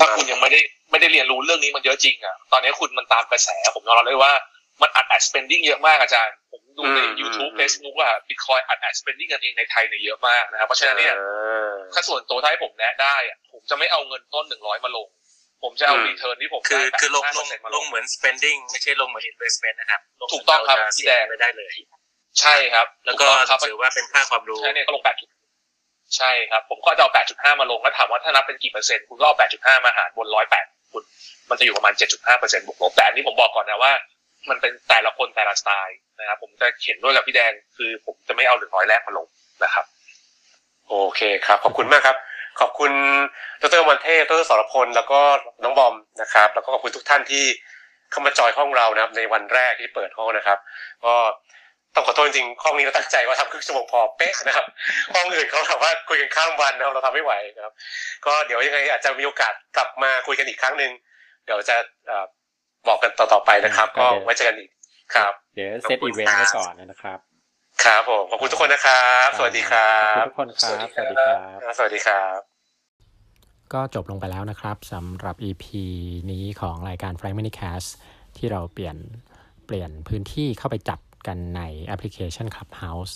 [0.01, 0.59] ถ้าคุณยังไม่ได้
[0.91, 4.33] ไม่ได้เรียนรู้เรื่องนี้มันเยอะจริงอะ ตอนนี้คุณมันตามกระแส ผมยอมรับเลยว่า
[4.81, 11.13] มันอัดแอด spending เยอะมากอาจารย์ ผมดูใน YouTube Facebook ว่า Bitcoin อัดแอด spending กันเองในไทยเนี่ยเยอะมากนะครับ เพราะฉะนั้นเนี่ย
[11.93, 15.07] ถ้าส่วนตัวถ้าให้ผมแนะได้อะผมจะไม่เอาเงินต้นหนึ่งร้อยมาลง
[15.63, 20.01] ผมจะเอา return ที่ผมคือคือลงลงลงเหมือน spending ไม่ใช่ลงเหมือน investment นะครับ
[20.33, 21.71] ถูกต้องครับพี่แดงไม่ได้เลย
[22.39, 23.27] ใช่ครับ แล้วก็
[23.65, 25.29] ถือว่าเป็นค่าความรู้ใช่เนี่ยก็ลงแปดจุด
[26.17, 31.03] ใช่ครับ ผมก็จะเอาแปดจุดห้ามาลงแล้วถามว่าถ้านับเป็นกี่เปอร์เซ็นต์คุณก็เอาแปดจุดห้ามาหารบนร้อยแปดคุณ
[31.49, 33.93] มันจะอยู่ประมาณเจ็ดจุดห้าเปอร์เซ็นต์บวกลบแต่อันนี้ผมบอกก่อนนะว่า
[34.49, 39.27] มันเป็นแต่ละคนแต่ละสไตล์นะครับผมจะเขียนด้วยกับพี่แดงคือผมจะไม่เอาหนึ่งร้อยแรกมาลง
[39.63, 39.85] นะครับ
[40.89, 42.17] โอเคครับ ขอบคุณมากครับ
[42.59, 42.91] ขอบคุณ
[43.61, 45.19] ดรมันเทพดรสรพล แล้วก็
[45.63, 47.45] น้องบอมนะครับ แล้วก็ขอบคุณทุกท่านที่
[48.11, 50.59] เข้ามาจอยห้องเรานะครับ ในวันแรกที่เปิดห้องนะครับ
[51.05, 51.13] ก็
[51.95, 54.65] ต้องขอโทษจริงห้องนี้เราตั้งใจว่าทำครึ่งชั่วโมงพอเป๊ะนะครับ
[55.13, 57.73] ห้องอื่นเขาถามว่าคุยกันข้ามวันนะครับเราทำไม่ไหวนะครับ
[58.25, 60.91] ก็เดี๋ยวยังไงอาจจะมีโอกาสกลับมาคุยกันอีกครั้งหนึ่ง
[61.45, 61.75] เดี๋ยวจะ
[62.87, 64.69] บอกกันต่อๆไปนะครับ ก็ไว้เจอกันอีก
[65.15, 67.19] ครับ เดี๋ยวเซตอีเวนต์ไว้ก่อนนะครับ
[67.83, 72.39] ครับผมขอบคุณทุกคนนะครับ สวัสดีครับขอบคุณทุกคนครับ สวัสดีครับ สวัสดีครับ
[73.73, 75.65] ก็จบลงไปแล้วนะครับสำหรับ EP
[76.31, 77.89] นี้ของรายการ Frank Minicast
[78.37, 78.97] ที่เราเปลี่ยน
[79.65, 83.13] เปลี่ยนพื้นที่เข้าไปจัด กันในแอปพลิเคชัน Clubhouse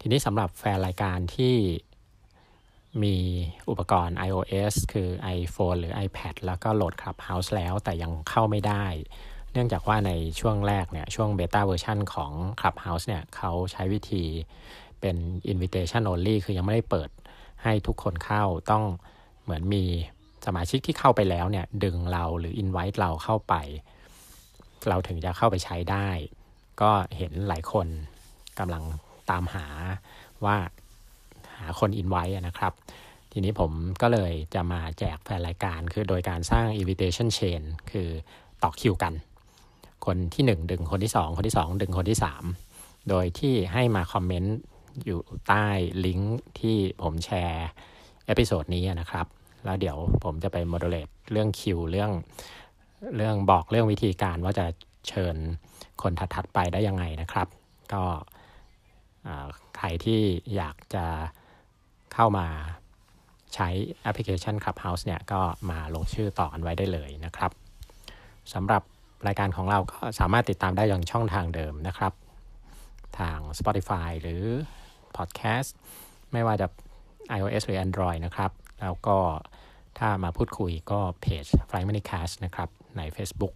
[0.00, 1.56] ทีนี้สำหรับแฟนรายการที่
[3.02, 3.16] มี
[3.70, 8.86] อุปกรณ์ iOS คือ iPhone หรือ iPad แล้วก็โหลด Clubhouse แล้วแต่ยังเข้าไม่ได้
[9.52, 14.24] เนื่องจากว่าในช่วงแรกเนี่ยช่วงเบต้าเวอร์ชันของ Clubhouse เนี่ยเขาใช้วิธี
[15.00, 15.16] เป็น
[15.52, 17.10] invitation only คือยังไม่ได้เปิด
[17.62, 18.84] ให้ทุกคนเข้าต้อง
[19.42, 19.84] เหมือนมี
[20.46, 23.54] สมาชิกที่เข้าไปแล้วเนี่ยดึงเราหรือ invite เราเข้าไป
[24.88, 26.08] เราถึงจะเข้าไปใช้ได้
[26.80, 27.86] ก็เห็นหลายคน
[28.58, 28.82] กำลัง
[29.30, 29.66] ตามหา
[30.44, 30.56] ว่า
[31.58, 32.72] หาคนอินไว้นะครับ
[33.32, 33.72] ทีนี้ผม
[34.02, 38.08] ก็เลยจะมาแจกแฟนรายการ คือโดยการสร้าง invitation chain คือ
[38.62, 39.14] ต่อคิวกัน
[40.06, 42.18] คนที่ 1 ดึงคนที่ 2 คนที่ 2 ดึงคนที่
[42.62, 44.56] 3 โดยที่ให้มาคอมเมนต์
[45.04, 45.66] อยู่ใต้
[46.04, 47.68] ลิงก์ที่ผมแชร์
[48.26, 49.26] episode นี้นะครับ
[49.64, 52.10] แล้วเดี๋ยวผมจะไป moderate เรื่องคิวเรื่อง
[53.16, 54.66] เรื่องบอกเรื่องวิธีการว่าจะ
[55.08, 55.36] เชิญ
[56.02, 57.48] คนถัดๆไปได้ยังไงนะครับ
[57.92, 58.04] ก็
[59.76, 60.20] ใครที่
[60.56, 61.06] อยากจะ
[62.14, 62.46] เข้ามา
[63.54, 63.68] ใช้
[64.02, 65.40] แอปพลิเคชัน Clubhouse เนี่ยก็
[65.70, 67.50] มาลงชื่อต่อกันไว้ได้เลยนะครับ
[68.52, 68.82] สำหรับ
[69.26, 72.12] รายการของเราก็สามารถติดตามได้อย่างช่องทางเดิมนะครับ
[73.18, 74.44] ทาง Spotify หรือ
[75.16, 75.70] Podcast
[76.32, 76.66] ไม่ว่าจะ
[77.36, 78.50] iOS หรือ Android นะครับ
[78.80, 79.18] แล้วก็
[79.98, 83.54] ถ้ามาพูดคุยก็เพจ Fly Money Cash นะครับ ใน Facebook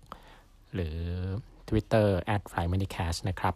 [0.74, 0.96] หรือ
[1.68, 3.54] Twitter at Fly Money Cash นะครับ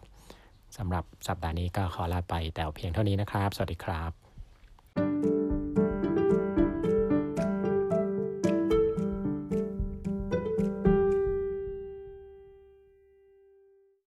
[0.77, 4.11] สำหรับสัปดาห์นี้ก็ขอลาไปแต่เพียงเท่านี้นะครับ สวัสดีครับ